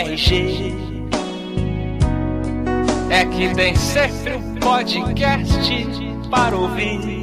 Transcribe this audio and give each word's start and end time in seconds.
o 0.00 0.08
MRG. 0.08 0.74
É 3.10 3.24
que 3.24 3.54
tem 3.54 3.74
sempre 3.74 4.34
um 4.34 4.54
podcast 4.56 5.58
para 6.30 6.56
ouvir. 6.56 7.22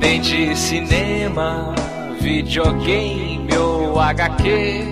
Tem 0.00 0.20
de 0.20 0.56
cinema, 0.56 1.74
videogame 2.20 3.48
ou 3.56 4.00
HQ. 4.00 4.84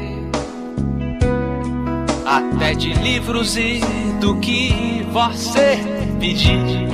Até 2.24 2.74
de 2.74 2.92
livros 2.94 3.56
e 3.56 3.80
do 4.20 4.38
que 4.38 5.06
você 5.12 5.78
pedir. 6.20 6.86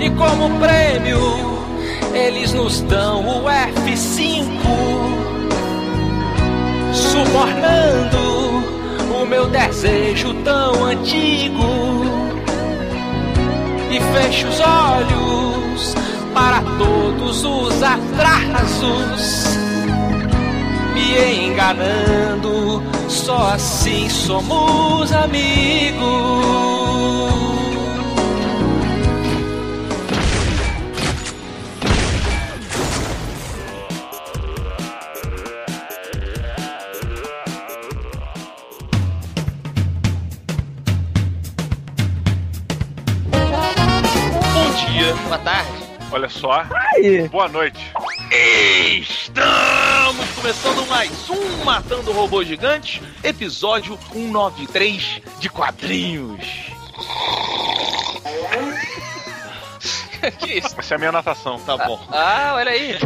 E 0.00 0.10
como 0.10 0.50
prêmio, 0.58 1.18
eles 2.14 2.52
nos 2.52 2.82
dão 2.82 3.26
o 3.26 3.44
F5, 3.44 5.05
subornando 7.26 8.62
o 9.20 9.26
meu 9.26 9.46
desejo 9.48 10.32
tão 10.44 10.84
antigo. 10.84 11.64
E 13.90 14.00
fecho 14.00 14.48
os 14.48 14.60
olhos 14.60 15.94
para 16.34 16.62
todos 16.78 17.44
os 17.44 17.82
atrasos, 17.82 19.46
me 20.94 21.46
enganando. 21.46 22.82
Só 23.08 23.52
assim 23.54 24.08
somos 24.08 25.12
amigos. 25.12 25.96
Olha 46.26 46.28
só. 46.28 46.66
Aí. 46.96 47.28
Boa 47.28 47.48
noite. 47.48 47.92
Estamos 49.00 50.28
começando 50.34 50.84
mais 50.88 51.30
um 51.30 51.64
Matando 51.64 52.10
Robô 52.10 52.42
Gigante, 52.42 53.00
episódio 53.22 53.96
193 54.12 55.22
de 55.38 55.48
quadrinhos. 55.48 56.40
que 60.40 60.54
isso? 60.54 60.74
Essa 60.76 60.94
é 60.94 60.96
a 60.96 60.98
minha 60.98 61.12
natação. 61.12 61.60
Tá 61.60 61.76
bom. 61.76 62.04
Ah, 62.10 62.54
olha 62.56 62.72
aí. 62.72 62.98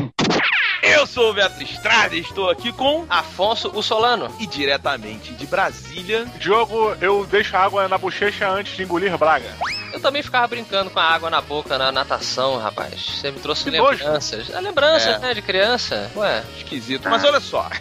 Eu 0.82 1.06
sou 1.06 1.30
o 1.30 1.34
Beto 1.34 1.62
Estrada 1.62 2.16
e 2.16 2.20
estou 2.20 2.48
aqui 2.48 2.72
com 2.72 3.04
Afonso 3.10 3.70
o 3.74 3.82
Solano. 3.82 4.34
e 4.40 4.46
diretamente 4.46 5.34
de 5.34 5.46
Brasília. 5.46 6.24
Diogo, 6.38 6.96
eu 7.02 7.26
deixo 7.26 7.54
a 7.54 7.60
água 7.60 7.86
na 7.86 7.98
bochecha 7.98 8.48
antes 8.48 8.74
de 8.76 8.82
engolir 8.82 9.14
Braga. 9.18 9.54
Eu 9.92 10.00
também 10.00 10.22
ficava 10.22 10.46
brincando 10.46 10.90
com 10.90 10.98
a 11.00 11.04
água 11.04 11.28
na 11.30 11.40
boca 11.40 11.76
na 11.78 11.90
natação, 11.90 12.56
rapaz. 12.58 13.18
Você 13.20 13.30
me 13.30 13.40
trouxe 13.40 13.64
Que 13.64 13.76
nojo. 13.76 13.98
lembranças. 14.02 14.50
É, 14.50 14.60
lembranças, 14.60 15.14
É. 15.16 15.18
né, 15.18 15.34
de 15.34 15.42
criança. 15.42 16.10
Ué. 16.16 16.42
Esquisito. 16.56 17.08
Mas 17.08 17.24
olha 17.24 17.40
só. 17.40 17.68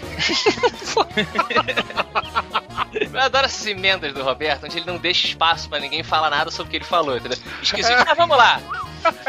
Eu 3.14 3.20
adoro 3.22 3.46
essas 3.46 3.66
emendas 3.68 4.12
do 4.14 4.24
Roberto, 4.24 4.66
onde 4.66 4.78
ele 4.78 4.86
não 4.86 4.98
deixa 4.98 5.28
espaço 5.28 5.70
pra 5.70 5.80
ninguém 5.80 6.02
falar 6.04 6.30
nada 6.30 6.50
sobre 6.50 6.68
o 6.68 6.72
que 6.72 6.78
ele 6.78 6.86
falou, 6.86 7.16
entendeu? 7.18 7.38
Esquisito. 7.62 8.04
Mas 8.06 8.18
vamos 8.18 8.36
lá. 8.38 8.60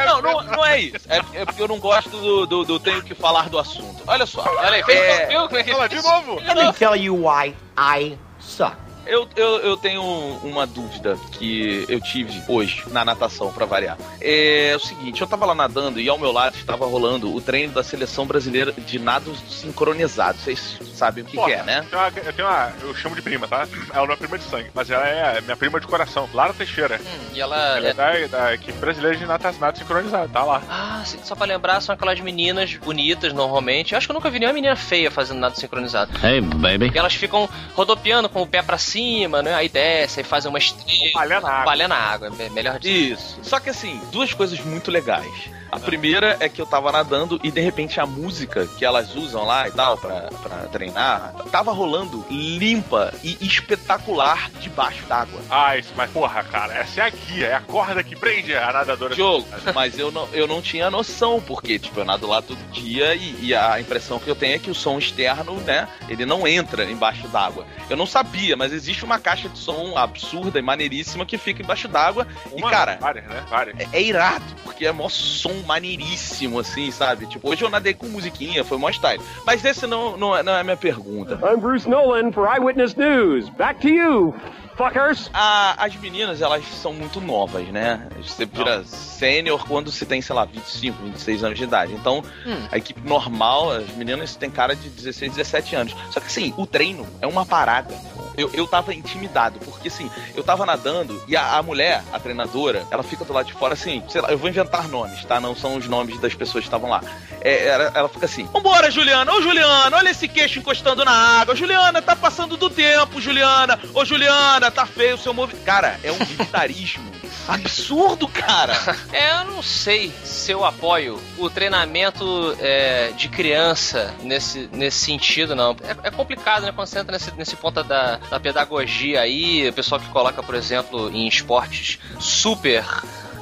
Não, 0.04 0.20
não, 0.22 0.42
não 0.42 0.64
é 0.66 0.80
isso. 0.80 0.96
É, 1.08 1.18
é 1.34 1.44
porque 1.44 1.62
eu 1.62 1.68
não 1.68 1.78
gosto 1.78 2.10
do, 2.10 2.46
do, 2.46 2.64
do 2.64 2.80
tenho 2.80 3.02
que 3.02 3.14
falar 3.14 3.48
do 3.48 3.58
assunto. 3.58 4.02
Olha 4.06 4.26
só. 4.26 4.42
Olha 4.42 4.70
aí, 4.76 4.82
fez, 4.82 4.98
É, 4.98 5.26
viu 5.26 5.42
como 5.42 5.58
é 5.58 5.62
que 5.62 5.70
Fala 5.72 5.88
de 5.88 6.02
novo. 6.02 6.34
Let 6.40 6.56
me 6.56 6.72
tell 6.72 6.96
you 6.96 7.14
why 7.26 7.54
I 7.78 8.18
suck. 8.40 8.76
Eu, 9.06 9.28
eu, 9.36 9.58
eu 9.60 9.76
tenho 9.76 10.02
uma 10.42 10.66
dúvida 10.66 11.18
que 11.32 11.84
eu 11.88 12.00
tive 12.00 12.42
hoje 12.48 12.82
na 12.90 13.04
natação, 13.04 13.52
pra 13.52 13.66
variar. 13.66 13.96
É 14.20 14.72
o 14.76 14.80
seguinte, 14.80 15.20
eu 15.20 15.26
tava 15.26 15.44
lá 15.46 15.54
nadando 15.54 16.00
e 16.00 16.08
ao 16.08 16.18
meu 16.18 16.32
lado 16.32 16.56
estava 16.56 16.86
rolando 16.86 17.34
o 17.34 17.40
treino 17.40 17.72
da 17.72 17.82
seleção 17.82 18.26
brasileira 18.26 18.72
de 18.72 18.98
nados 18.98 19.38
sincronizados. 19.48 20.42
Vocês 20.42 20.78
sabem 20.94 21.24
o 21.24 21.26
que, 21.26 21.36
que 21.36 21.52
é, 21.52 21.62
né? 21.62 21.78
Eu 21.78 21.84
tenho, 21.90 22.00
uma, 22.02 22.08
eu 22.28 22.32
tenho 22.32 22.48
uma- 22.48 22.72
eu 22.82 22.94
chamo 22.94 23.14
de 23.16 23.22
prima, 23.22 23.48
tá? 23.48 23.66
Ela 23.92 24.06
não 24.06 24.14
é 24.14 24.16
prima 24.16 24.38
de 24.38 24.44
sangue, 24.44 24.70
mas 24.74 24.90
ela 24.90 25.06
é 25.06 25.40
minha 25.40 25.56
prima 25.56 25.80
de 25.80 25.86
coração. 25.86 26.28
Lara 26.34 26.52
Teixeira. 26.52 27.00
Hum, 27.00 27.30
e 27.34 27.40
ela. 27.40 27.56
Ela 27.78 27.88
é 27.88 27.92
da, 27.94 28.38
da 28.38 28.54
equipe 28.54 28.78
brasileira 28.78 29.16
de 29.16 29.26
natação 29.26 29.60
nado 29.60 29.78
sincronizado, 29.78 30.32
tá 30.32 30.42
lá. 30.44 30.62
Ah, 30.68 31.02
sim, 31.04 31.18
só 31.24 31.34
pra 31.34 31.46
lembrar, 31.46 31.80
são 31.80 31.94
aquelas 31.94 32.20
meninas 32.20 32.74
bonitas 32.76 33.32
normalmente. 33.32 33.92
Eu 33.92 33.98
acho 33.98 34.06
que 34.06 34.12
eu 34.12 34.14
nunca 34.14 34.30
vi 34.30 34.38
nenhuma 34.38 34.54
menina 34.54 34.76
feia 34.76 35.10
fazendo 35.10 35.38
nada 35.40 35.54
sincronizado. 35.54 36.12
Hey, 36.24 36.40
baby. 36.40 36.90
E 36.94 36.98
elas 36.98 37.14
ficam 37.14 37.48
rodopiando 37.74 38.28
com 38.28 38.42
o 38.42 38.46
pé 38.46 38.62
pra 38.62 38.78
cima, 38.78 38.99
né? 39.42 39.54
Aí 39.54 39.68
desce, 39.68 40.20
aí 40.20 40.24
fazem 40.24 40.48
uma 40.48 40.58
estrela. 40.58 41.10
Malhando 41.14 41.46
a 41.46 41.50
água. 41.50 41.64
Balha 41.64 41.88
na 41.88 41.96
água, 41.96 42.30
melhor 42.50 42.78
dizer. 42.78 43.12
Isso. 43.12 43.38
Só 43.42 43.58
que 43.60 43.70
assim, 43.70 44.00
duas 44.10 44.32
coisas 44.34 44.60
muito 44.60 44.90
legais. 44.90 45.50
A 45.70 45.78
primeira 45.78 46.36
é 46.40 46.48
que 46.48 46.60
eu 46.60 46.66
tava 46.66 46.90
nadando 46.92 47.40
e 47.42 47.50
de 47.50 47.60
repente 47.60 48.00
a 48.00 48.06
música 48.06 48.66
que 48.78 48.84
elas 48.84 49.14
usam 49.14 49.44
lá 49.44 49.68
e 49.68 49.70
tal 49.70 49.96
pra, 49.96 50.28
pra 50.42 50.56
treinar 50.66 51.34
tava 51.50 51.72
rolando 51.72 52.24
limpa 52.30 53.12
e 53.22 53.36
espetacular 53.40 54.50
debaixo 54.60 55.04
d'água. 55.06 55.40
Ah, 55.50 55.76
isso, 55.76 55.92
mas 55.96 56.10
porra, 56.10 56.42
cara, 56.44 56.74
essa 56.74 57.02
é 57.02 57.04
a 57.04 57.10
guia, 57.10 57.46
é 57.46 57.54
a 57.54 57.60
corda 57.60 58.02
que 58.02 58.16
prende 58.16 58.54
a 58.54 58.72
nadadora. 58.72 59.14
Jogo, 59.14 59.46
mas 59.74 59.98
eu 59.98 60.10
não, 60.10 60.28
eu 60.32 60.46
não 60.46 60.60
tinha 60.60 60.90
noção, 60.90 61.40
porque, 61.40 61.78
tipo, 61.78 62.00
eu 62.00 62.04
nado 62.04 62.26
lá 62.26 62.42
todo 62.42 62.58
dia 62.72 63.14
e, 63.14 63.46
e 63.46 63.54
a 63.54 63.80
impressão 63.80 64.18
que 64.18 64.28
eu 64.28 64.34
tenho 64.34 64.54
é 64.54 64.58
que 64.58 64.70
o 64.70 64.74
som 64.74 64.98
externo, 64.98 65.54
né, 65.60 65.88
ele 66.08 66.26
não 66.26 66.46
entra 66.46 66.84
embaixo 66.84 67.26
d'água. 67.28 67.66
Eu 67.88 67.96
não 67.96 68.06
sabia, 68.06 68.56
mas 68.56 68.72
existe 68.72 69.04
uma 69.04 69.18
caixa 69.18 69.48
de 69.48 69.58
som 69.58 69.96
absurda 69.96 70.58
e 70.58 70.62
maneiríssima 70.62 71.26
que 71.26 71.38
fica 71.38 71.62
embaixo 71.62 71.88
d'água 71.88 72.26
e, 72.56 72.62
cara, 72.62 72.98
Várias, 73.00 73.24
né? 73.26 73.44
Várias. 73.48 73.80
é, 73.80 73.88
é 73.92 74.02
irado, 74.02 74.44
porque 74.64 74.86
é 74.86 74.92
mó 74.92 75.08
som 75.08 75.59
maneiríssimo, 75.64 76.58
assim, 76.58 76.90
sabe? 76.90 77.26
Tipo, 77.26 77.50
hoje 77.50 77.62
eu 77.64 77.70
nadei 77.70 77.94
com 77.94 78.06
musiquinha, 78.06 78.64
foi 78.64 78.78
mó 78.78 78.88
style. 78.90 79.20
Mas 79.46 79.64
esse 79.64 79.86
não, 79.86 80.16
não, 80.16 80.36
é, 80.36 80.42
não 80.42 80.52
é 80.52 80.60
a 80.60 80.64
minha 80.64 80.76
pergunta. 80.76 81.38
I'm 81.42 81.58
Bruce 81.60 81.88
Nolan 81.88 82.32
for 82.32 82.48
Eyewitness 82.48 82.94
News. 82.94 83.48
Back 83.50 83.80
to 83.80 83.88
you, 83.88 84.34
fuckers. 84.76 85.30
A- 85.34 85.74
as 85.84 85.94
meninas, 85.96 86.40
elas 86.40 86.64
são 86.66 86.92
muito 86.92 87.20
novas, 87.20 87.66
né? 87.68 88.08
Você 88.22 88.46
vira 88.46 88.84
sênior 88.84 89.66
quando 89.66 89.90
você 89.90 90.04
tem, 90.06 90.20
sei 90.22 90.34
lá, 90.34 90.44
25, 90.44 91.02
26 91.04 91.44
anos 91.44 91.58
de 91.58 91.64
idade. 91.64 91.92
Então, 91.94 92.22
Hum. 92.46 92.66
a 92.70 92.76
equipe 92.78 93.00
normal, 93.06 93.70
as 93.72 93.88
meninas 93.96 94.36
têm 94.36 94.50
cara 94.50 94.74
de 94.74 94.88
16, 94.88 95.32
17 95.34 95.76
anos. 95.76 95.94
Só 96.10 96.20
que 96.20 96.26
assim, 96.26 96.54
o 96.56 96.66
treino 96.66 97.06
é 97.20 97.26
uma 97.26 97.44
parada. 97.44 97.94
Eu, 98.40 98.50
eu 98.54 98.66
tava 98.66 98.94
intimidado, 98.94 99.58
porque 99.60 99.88
assim, 99.88 100.10
eu 100.34 100.42
tava 100.42 100.64
nadando 100.64 101.22
e 101.26 101.36
a, 101.36 101.56
a 101.56 101.62
mulher, 101.62 102.02
a 102.12 102.18
treinadora, 102.18 102.86
ela 102.90 103.02
fica 103.02 103.24
do 103.24 103.32
lado 103.32 103.46
de 103.46 103.52
fora 103.52 103.74
assim, 103.74 104.02
sei 104.08 104.20
lá, 104.20 104.30
eu 104.30 104.38
vou 104.38 104.48
inventar 104.48 104.88
nomes, 104.88 105.24
tá? 105.24 105.40
Não 105.40 105.54
são 105.54 105.76
os 105.76 105.86
nomes 105.86 106.18
das 106.18 106.34
pessoas 106.34 106.64
que 106.64 106.68
estavam 106.68 106.88
lá. 106.88 107.02
É, 107.40 107.68
ela, 107.68 107.92
ela 107.94 108.08
fica 108.08 108.26
assim: 108.26 108.44
Vambora, 108.52 108.90
Juliana! 108.90 109.32
Ô, 109.32 109.40
Juliana, 109.40 109.96
olha 109.96 110.10
esse 110.10 110.28
queixo 110.28 110.58
encostando 110.58 111.04
na 111.04 111.12
água. 111.12 111.54
Juliana, 111.54 112.02
tá 112.02 112.14
passando 112.14 112.56
do 112.56 112.68
tempo, 112.68 113.20
Juliana! 113.20 113.78
Ô, 113.94 114.04
Juliana, 114.04 114.70
tá 114.70 114.86
feio 114.86 115.14
o 115.14 115.18
seu 115.18 115.32
movimento. 115.32 115.64
Cara, 115.64 115.98
é 116.02 116.12
um 116.12 116.18
militarismo 116.18 117.10
absurdo, 117.48 118.28
cara! 118.28 118.74
É, 119.12 119.40
eu 119.40 119.44
não 119.44 119.62
sei 119.62 120.12
se 120.22 120.52
eu 120.52 120.64
apoio 120.64 121.20
o 121.38 121.48
treinamento 121.48 122.56
é, 122.60 123.12
de 123.16 123.28
criança 123.28 124.14
nesse, 124.22 124.68
nesse 124.72 124.98
sentido, 124.98 125.54
não. 125.54 125.76
É, 125.82 126.08
é 126.08 126.10
complicado, 126.10 126.62
né? 126.62 126.72
Quando 126.72 126.88
você 126.88 126.98
entra 126.98 127.12
nesse, 127.12 127.32
nesse 127.34 127.56
ponto 127.56 127.82
da, 127.82 128.16
da 128.30 128.38
pedagogia 128.38 129.20
aí, 129.20 129.68
o 129.68 129.72
pessoal 129.72 130.00
que 130.00 130.08
coloca, 130.08 130.42
por 130.42 130.54
exemplo, 130.54 131.10
em 131.10 131.26
esportes 131.26 131.98
super 132.20 132.84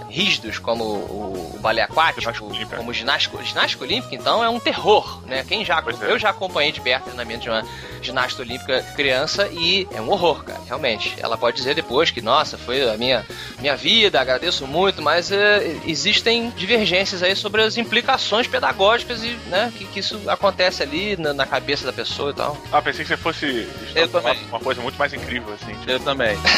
rígidos, 0.08 0.58
como 0.58 0.84
o, 0.84 1.52
o 1.54 1.58
balé 1.60 1.82
aquático, 1.82 2.20
Ginástica 2.20 2.76
como 2.76 2.92
ginástica, 2.92 3.42
ginástica 3.44 3.84
olímpica, 3.84 4.14
então 4.14 4.42
é 4.42 4.48
um 4.48 4.58
terror, 4.58 5.22
né? 5.26 5.44
Quem 5.46 5.64
já, 5.64 5.80
Pois 5.82 6.00
é. 6.02 6.12
eu 6.12 6.18
já 6.18 6.30
acompanhei 6.30 6.72
de 6.72 6.80
perto 6.80 7.02
o 7.02 7.04
treinamento 7.04 7.42
de 7.42 7.50
uma 7.50 7.64
ginasta 8.00 8.42
olímpica 8.42 8.82
criança 8.94 9.48
e 9.52 9.86
é 9.92 10.00
um 10.00 10.10
horror, 10.10 10.44
cara, 10.44 10.60
realmente. 10.66 11.14
Ela 11.18 11.36
pode 11.36 11.56
dizer 11.56 11.74
depois 11.74 12.10
que, 12.10 12.20
nossa, 12.20 12.56
foi 12.56 12.88
a 12.88 12.96
minha, 12.96 13.26
minha 13.58 13.76
vida, 13.76 14.20
agradeço 14.20 14.66
muito, 14.66 15.02
mas 15.02 15.30
é, 15.32 15.76
existem 15.86 16.50
divergências 16.50 17.22
aí 17.22 17.34
sobre 17.34 17.62
as 17.62 17.76
implicações 17.76 18.46
pedagógicas 18.46 19.22
e, 19.22 19.30
né, 19.48 19.72
que, 19.76 19.84
que 19.86 20.00
isso 20.00 20.20
acontece 20.28 20.82
ali 20.82 21.16
na, 21.16 21.32
na 21.32 21.46
cabeça 21.46 21.84
da 21.84 21.92
pessoa 21.92 22.30
e 22.30 22.34
tal. 22.34 22.56
Ah, 22.72 22.80
pensei 22.80 23.04
que 23.04 23.08
você 23.08 23.16
fosse 23.16 23.68
Eu 23.94 24.08
uma, 24.08 24.32
uma 24.48 24.60
coisa 24.60 24.80
muito 24.80 24.98
mais 24.98 25.12
incrível, 25.12 25.52
assim. 25.54 25.74
tipo, 25.74 25.90
Eu 25.90 26.00
também. 26.00 26.36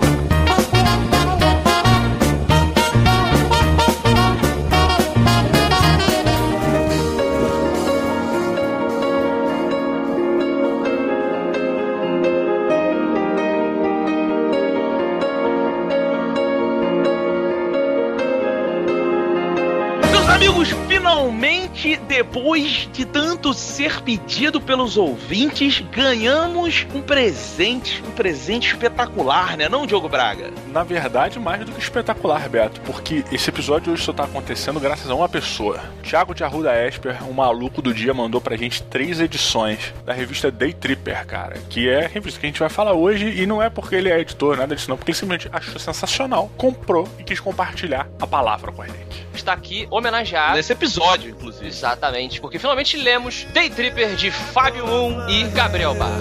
amigos, 20.40 20.70
finalmente, 20.88 21.96
depois 22.08 22.88
de 22.94 23.04
tanto 23.04 23.52
ser 23.52 24.00
pedido 24.00 24.58
pelos 24.58 24.96
ouvintes, 24.96 25.80
ganhamos 25.92 26.86
um 26.94 27.02
presente, 27.02 28.02
um 28.08 28.10
presente 28.12 28.68
espetacular, 28.68 29.58
né, 29.58 29.68
não, 29.68 29.86
Diogo 29.86 30.08
Braga? 30.08 30.50
Na 30.68 30.82
verdade, 30.82 31.38
mais 31.38 31.66
do 31.66 31.72
que 31.72 31.78
espetacular, 31.78 32.48
Beto, 32.48 32.80
porque 32.80 33.22
esse 33.30 33.50
episódio 33.50 33.92
hoje 33.92 34.02
só 34.02 34.14
tá 34.14 34.24
acontecendo 34.24 34.80
graças 34.80 35.10
a 35.10 35.14
uma 35.14 35.28
pessoa. 35.28 35.78
Thiago 36.02 36.34
de 36.34 36.42
Arruda 36.42 36.72
Esper, 36.86 37.22
um 37.28 37.34
maluco 37.34 37.82
do 37.82 37.92
dia, 37.92 38.14
mandou 38.14 38.40
pra 38.40 38.56
gente 38.56 38.82
três 38.84 39.20
edições 39.20 39.92
da 40.06 40.14
revista 40.14 40.50
Day 40.50 40.72
Tripper, 40.72 41.26
cara, 41.26 41.58
que 41.68 41.86
é 41.86 42.06
a 42.06 42.08
revista 42.08 42.40
que 42.40 42.46
a 42.46 42.48
gente 42.48 42.60
vai 42.60 42.70
falar 42.70 42.94
hoje 42.94 43.28
e 43.28 43.44
não 43.44 43.62
é 43.62 43.68
porque 43.68 43.94
ele 43.94 44.08
é 44.08 44.18
editor, 44.18 44.56
nada 44.56 44.74
disso 44.74 44.88
não, 44.88 44.96
porque 44.96 45.10
ele 45.10 45.18
simplesmente 45.18 45.50
achou 45.52 45.78
sensacional, 45.78 46.50
comprou 46.56 47.06
e 47.18 47.24
quis 47.24 47.38
compartilhar 47.38 48.08
a 48.18 48.26
palavra 48.26 48.72
com 48.72 48.80
a 48.80 48.86
gente. 48.86 49.28
Está 49.34 49.52
aqui 49.52 49.86
homenageado. 50.30 50.56
Nesse 50.56 50.72
episódio, 50.72 51.30
inclusive. 51.30 51.66
Exatamente, 51.66 52.40
porque 52.40 52.58
finalmente 52.58 52.96
lemos 52.96 53.44
Day 53.52 53.70
Tripper 53.70 54.14
de 54.16 54.30
Fábio 54.30 54.86
Moon 54.86 55.28
e 55.28 55.44
Gabriel 55.48 55.94
Bar. 55.94 56.20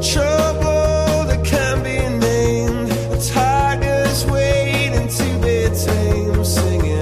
Trouble 0.00 1.26
that 1.28 1.48
can 1.48 1.80
be 1.82 2.00
named. 2.08 2.90
A 3.12 3.16
tiger's 3.18 4.24
waiting 4.26 5.06
to 5.08 5.38
be 5.40 5.68
tamed, 5.70 6.46
singing. 6.46 7.00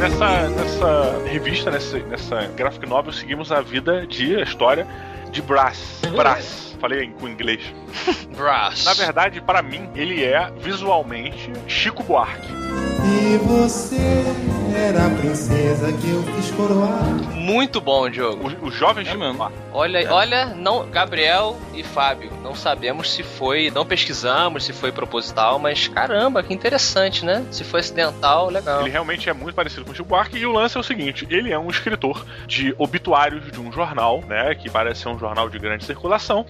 Nessa, 0.00 0.48
nessa 0.50 1.22
revista, 1.30 1.70
nessa, 1.70 1.98
nessa 2.00 2.46
graphic 2.56 2.86
novel, 2.86 3.12
seguimos 3.12 3.50
a 3.52 3.60
vida 3.60 4.06
de, 4.06 4.36
a 4.36 4.42
história 4.42 4.86
de 5.30 5.40
Brass. 5.42 6.00
Brass. 6.14 6.76
Falei 6.80 7.04
em- 7.04 7.12
com 7.12 7.28
inglês. 7.28 7.60
Brass. 8.36 8.84
Na 8.84 8.94
verdade, 8.94 9.40
para 9.40 9.62
mim, 9.62 9.88
ele 9.96 10.24
é 10.24 10.50
visualmente 10.60 11.52
Chico 11.66 12.02
Buarque. 12.04 12.46
Você 13.36 14.24
era 14.74 15.06
a 15.06 15.10
princesa 15.10 15.92
que 15.92 16.08
eu 16.08 16.22
quis 16.34 16.50
coroar. 16.52 17.04
Muito 17.34 17.80
bom, 17.80 18.08
Diogo. 18.08 18.48
O, 18.62 18.68
o 18.68 18.70
jovem 18.70 19.06
É 19.06 19.14
mesmo. 19.14 19.34
Buarque. 19.34 19.56
Olha, 19.72 20.12
olha, 20.12 20.46
não, 20.46 20.88
Gabriel 20.88 21.58
e 21.74 21.82
Fábio, 21.82 22.32
não 22.42 22.54
sabemos 22.54 23.12
se 23.12 23.22
foi, 23.22 23.70
não 23.70 23.86
pesquisamos 23.86 24.64
se 24.64 24.72
foi 24.72 24.90
proposital, 24.90 25.58
mas 25.58 25.88
caramba, 25.88 26.42
que 26.42 26.52
interessante, 26.52 27.24
né? 27.24 27.44
Se 27.50 27.64
foi 27.64 27.80
acidental, 27.80 28.50
legal. 28.50 28.80
Ele 28.80 28.90
realmente 28.90 29.28
é 29.28 29.32
muito 29.32 29.54
parecido 29.54 29.84
com 29.84 29.92
o 29.92 30.04
Buarque. 30.04 30.38
E 30.38 30.46
o 30.46 30.52
lance 30.52 30.76
é 30.76 30.80
o 30.80 30.82
seguinte: 30.82 31.26
ele 31.30 31.52
é 31.52 31.58
um 31.58 31.70
escritor 31.70 32.26
de 32.46 32.74
obituários 32.78 33.50
de 33.50 33.60
um 33.60 33.70
jornal, 33.70 34.22
né? 34.26 34.54
Que 34.54 34.70
parece 34.70 35.02
ser 35.02 35.08
um 35.08 35.18
jornal 35.18 35.48
de 35.48 35.58
grande 35.58 35.84
circulação. 35.84 36.46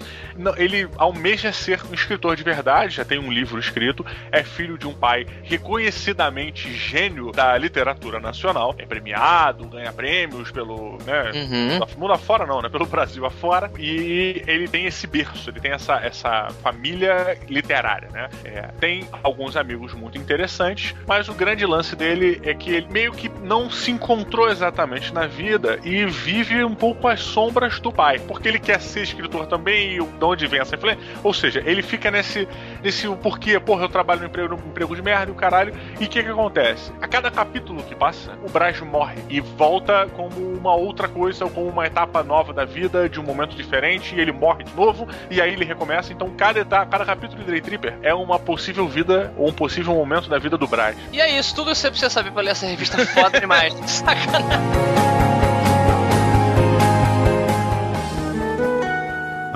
Ele 0.56 0.88
almeja 0.96 1.52
ser 1.52 1.80
um 1.90 1.94
escritor 1.94 2.36
de 2.36 2.42
verdade, 2.42 2.96
já 2.96 3.04
tem 3.04 3.18
um 3.18 3.32
livro 3.32 3.58
escrito, 3.58 4.04
é 4.30 4.42
filho 4.42 4.78
de 4.78 4.86
um 4.86 4.94
pai 4.94 5.26
reconhecidamente 5.42 6.67
gênio 6.72 7.32
da 7.32 7.56
literatura 7.56 8.20
nacional, 8.20 8.74
é 8.78 8.86
premiado, 8.86 9.66
ganha 9.66 9.92
prêmios 9.92 10.50
pelo. 10.50 10.98
Né, 11.04 11.32
Uhum. 11.34 11.78
Mundo 11.98 12.12
afora 12.12 12.46
não, 12.46 12.60
né? 12.62 12.68
Pelo 12.68 12.86
Brasil 12.86 13.24
afora. 13.24 13.70
E 13.78 14.42
ele 14.46 14.68
tem 14.68 14.86
esse 14.86 15.06
berço, 15.06 15.50
ele 15.50 15.60
tem 15.60 15.72
essa, 15.72 15.96
essa 15.96 16.48
família 16.62 17.38
literária, 17.48 18.08
né? 18.12 18.28
É, 18.44 18.62
tem 18.80 19.06
alguns 19.22 19.56
amigos 19.56 19.94
muito 19.94 20.18
interessantes, 20.18 20.94
mas 21.06 21.28
o 21.28 21.34
grande 21.34 21.64
lance 21.66 21.94
dele 21.96 22.40
é 22.44 22.54
que 22.54 22.70
ele 22.70 22.88
meio 22.90 23.12
que 23.12 23.28
não 23.42 23.70
se 23.70 23.90
encontrou 23.90 24.48
exatamente 24.48 25.12
na 25.12 25.26
vida 25.26 25.78
e 25.84 26.04
vive 26.06 26.64
um 26.64 26.74
pouco 26.74 27.08
às 27.08 27.20
sombras 27.20 27.80
do 27.80 27.92
pai, 27.92 28.18
porque 28.18 28.48
ele 28.48 28.58
quer 28.58 28.80
ser 28.80 29.02
escritor 29.02 29.46
também 29.46 29.96
e 29.96 30.02
de 30.02 30.24
onde 30.24 30.46
vem 30.46 30.60
essa 30.60 30.74
influência. 30.76 31.02
Ou 31.22 31.32
seja, 31.32 31.62
ele 31.64 31.82
fica 31.82 32.10
nesse, 32.10 32.48
nesse 32.82 33.08
porquê, 33.16 33.58
porra, 33.60 33.84
eu 33.84 33.88
trabalho 33.88 34.20
no 34.20 34.26
emprego, 34.26 34.48
num 34.48 34.68
emprego 34.68 34.94
de 34.94 35.02
merda 35.02 35.30
e 35.30 35.32
o 35.32 35.36
caralho. 35.36 35.74
E 36.00 36.04
o 36.04 36.08
que 36.08 36.22
que 36.22 36.28
acontece? 36.28 36.57
A 37.00 37.06
cada 37.06 37.30
capítulo 37.30 37.82
que 37.82 37.94
passa, 37.94 38.32
o 38.44 38.50
Braz 38.50 38.80
morre 38.80 39.22
e 39.28 39.40
volta 39.40 40.08
como 40.16 40.36
uma 40.36 40.74
outra 40.74 41.08
coisa, 41.08 41.44
ou 41.44 41.50
como 41.50 41.68
uma 41.68 41.86
etapa 41.86 42.22
nova 42.22 42.52
da 42.52 42.64
vida, 42.64 43.08
de 43.08 43.20
um 43.20 43.22
momento 43.22 43.54
diferente, 43.54 44.14
e 44.14 44.20
ele 44.20 44.32
morre 44.32 44.64
de 44.64 44.74
novo, 44.74 45.06
e 45.30 45.40
aí 45.40 45.52
ele 45.52 45.64
recomeça. 45.64 46.12
Então, 46.12 46.30
cada, 46.30 46.60
etapa, 46.60 46.86
cada 46.86 47.04
capítulo 47.04 47.44
de 47.44 47.50
Day 47.50 47.60
Tripper 47.60 47.98
é 48.02 48.12
uma 48.12 48.38
possível 48.38 48.88
vida, 48.88 49.32
ou 49.36 49.48
um 49.48 49.52
possível 49.52 49.94
momento 49.94 50.28
da 50.28 50.38
vida 50.38 50.58
do 50.58 50.66
Braz. 50.66 50.96
E 51.12 51.20
é 51.20 51.38
isso, 51.38 51.54
tudo 51.54 51.74
você 51.74 51.88
precisa 51.90 52.10
saber 52.10 52.32
pra 52.32 52.42
ler 52.42 52.50
essa 52.50 52.66
revista 52.66 52.98
foda 53.06 53.40
demais. 53.40 53.72
Sacanagem. 53.86 55.07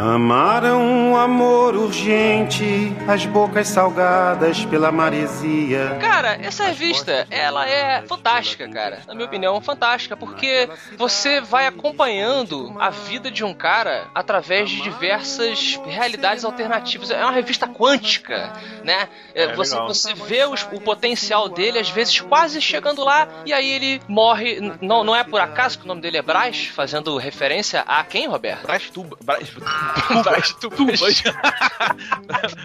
Amaram 0.06 0.82
um 0.82 1.16
amor 1.16 1.76
urgente, 1.76 2.92
as 3.06 3.24
bocas 3.24 3.68
salgadas 3.68 4.64
pela 4.64 4.90
maresia. 4.90 5.96
Cara, 6.00 6.36
essa 6.42 6.64
revista, 6.64 7.24
ela 7.30 7.68
é 7.68 8.02
fantástica, 8.02 8.68
cara. 8.68 8.98
Na 9.06 9.14
minha 9.14 9.26
opinião, 9.26 9.60
fantástica, 9.60 10.16
porque 10.16 10.68
você 10.98 11.40
vai 11.40 11.68
acompanhando 11.68 12.74
a 12.80 12.90
vida 12.90 13.30
de 13.30 13.44
um 13.44 13.54
cara 13.54 14.08
através 14.12 14.68
de 14.70 14.82
diversas 14.82 15.78
realidades 15.86 16.44
alternativas. 16.44 17.08
É 17.12 17.22
uma 17.22 17.30
revista 17.30 17.68
quântica, 17.68 18.52
né? 18.82 19.08
É, 19.36 19.44
É, 19.44 19.54
você, 19.54 19.76
você 19.82 20.14
vê 20.14 20.44
os- 20.46 20.66
o 20.72 20.80
potencial 20.80 21.48
dele, 21.48 21.78
às 21.78 21.90
vezes 21.90 22.18
quase 22.20 22.60
chegando 22.60 23.04
lá, 23.04 23.28
e 23.46 23.52
aí 23.52 23.70
ele 23.70 24.02
morre. 24.08 24.58
Não, 24.80 25.04
não 25.04 25.14
é 25.14 25.22
por 25.22 25.40
acaso 25.40 25.78
que 25.78 25.84
o 25.84 25.88
nome 25.88 26.00
dele 26.00 26.16
é 26.16 26.22
Braz, 26.22 26.66
fazendo 26.74 27.16
referência 27.18 27.84
a 27.86 28.02
quem, 28.02 28.26
Roberto? 28.26 28.62
Brás 28.64 28.90
Tuba. 28.90 29.16
Brás, 29.22 29.48
Braz 30.22 30.54
Tubas. 30.54 31.22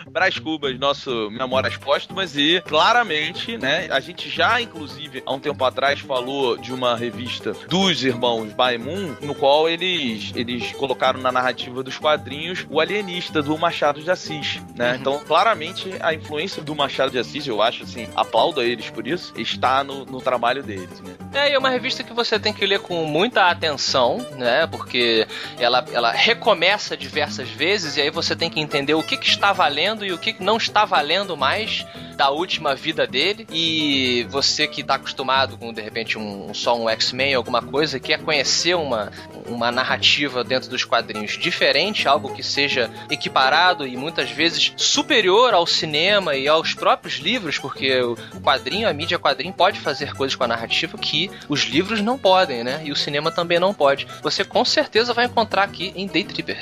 Brás 0.12 0.40
Cubas, 0.40 0.78
nosso 0.80 1.30
Memórias 1.32 1.78
Póstumas 1.78 2.36
e 2.36 2.62
claramente, 2.66 3.58
né, 3.58 3.88
a 3.92 4.00
gente 4.00 4.30
já 4.30 4.62
inclusive 4.62 5.24
há 5.26 5.34
um 5.34 5.40
tempo 5.40 5.64
atrás 5.64 6.00
falou 6.00 6.58
de 6.58 6.74
uma 6.74 6.96
revista 6.96 7.54
dos 7.68 8.04
irmãos 8.04 8.54
Baimun, 8.54 9.16
no 9.22 9.36
qual 9.36 9.70
eles 9.70 10.32
eles 10.36 10.72
colocaram 10.74 11.20
na 11.20 11.32
narrativa 11.32 11.84
dos 11.84 11.98
quadrinhos 11.98 12.66
o 12.70 12.80
alienista 12.80 13.42
do 13.42 13.58
Machado 13.58 14.02
de 14.02 14.10
Assis, 14.10 14.62
né? 14.76 14.98
Então, 15.00 15.20
claramente 15.26 15.96
a 16.00 16.14
influência 16.14 16.62
do 16.62 16.76
Machado 16.76 17.12
de 17.12 17.20
Assis, 17.20 17.48
eu 17.48 17.62
acho 17.62 17.84
assim, 17.84 18.08
aplaudo 18.16 18.60
a 18.60 18.66
eles 18.66 18.90
por 18.90 19.08
isso, 19.08 19.34
está 19.38 19.84
no, 19.84 20.06
no 20.06 20.22
trabalho 20.22 20.64
deles, 20.64 21.02
né? 21.02 21.16
É, 21.34 21.52
e 21.52 21.54
é 21.54 21.60
uma 21.60 21.70
revista 21.70 22.04
que 22.04 22.14
você 22.14 22.40
tem 22.40 22.54
que 22.54 22.66
ler 22.66 22.80
com 22.80 23.06
muita 23.06 23.50
atenção, 23.50 24.18
né? 24.38 24.66
Porque 24.68 25.28
ela, 25.60 25.86
ela 25.92 26.12
recomeça 26.12 26.96
diversas 27.18 27.50
vezes 27.50 27.98
e 27.98 28.02
aí 28.02 28.12
você 28.12 28.36
tem 28.36 28.48
que 28.48 28.60
entender 28.60 28.94
o 28.94 29.02
que, 29.02 29.18
que 29.18 29.26
está 29.26 29.52
valendo 29.52 30.06
e 30.06 30.12
o 30.12 30.20
que 30.20 30.34
que 30.34 30.44
não 30.44 30.58
está 30.58 30.86
valendo 30.86 31.36
mais 31.36 31.84
da 32.18 32.32
última 32.32 32.76
vida 32.76 33.08
dele. 33.08 33.48
E 33.52 34.26
você 34.30 34.68
que 34.68 34.82
está 34.82 34.96
acostumado 34.96 35.56
com, 35.56 35.72
de 35.72 35.82
repente, 35.82 36.18
um, 36.18 36.54
só 36.54 36.78
um 36.78 36.90
X-Men, 36.90 37.36
alguma 37.36 37.62
coisa, 37.62 38.00
quer 38.00 38.20
conhecer 38.22 38.76
uma, 38.76 39.12
uma 39.46 39.72
narrativa 39.72 40.44
dentro 40.44 40.70
dos 40.70 40.84
quadrinhos 40.84 41.38
diferente, 41.38 42.08
algo 42.08 42.34
que 42.34 42.44
seja 42.44 42.90
equiparado 43.10 43.88
e 43.88 43.96
muitas 43.96 44.32
vezes 44.32 44.74
superior 44.76 45.54
ao 45.54 45.68
cinema 45.68 46.36
e 46.36 46.48
aos 46.48 46.74
próprios 46.74 47.16
livros, 47.16 47.60
porque 47.60 48.02
o 48.02 48.42
quadrinho, 48.42 48.90
a 48.90 48.94
mídia 48.94 49.20
quadrinho 49.20 49.54
pode 49.54 49.80
fazer 49.80 50.14
coisas 50.14 50.36
com 50.36 50.44
a 50.44 50.48
narrativa 50.48 50.98
que 50.98 51.30
os 51.48 51.62
livros 51.62 52.02
não 52.02 52.18
podem, 52.18 52.64
né? 52.64 52.82
E 52.84 52.92
o 52.92 52.96
cinema 52.96 53.32
também 53.32 53.60
não 53.60 53.74
pode. 53.74 54.08
Você 54.24 54.44
com 54.44 54.66
certeza 54.66 55.14
vai 55.14 55.26
encontrar 55.26 55.64
aqui 55.64 55.94
em 55.96 56.08
Day 56.08 56.24
Tripper. 56.24 56.58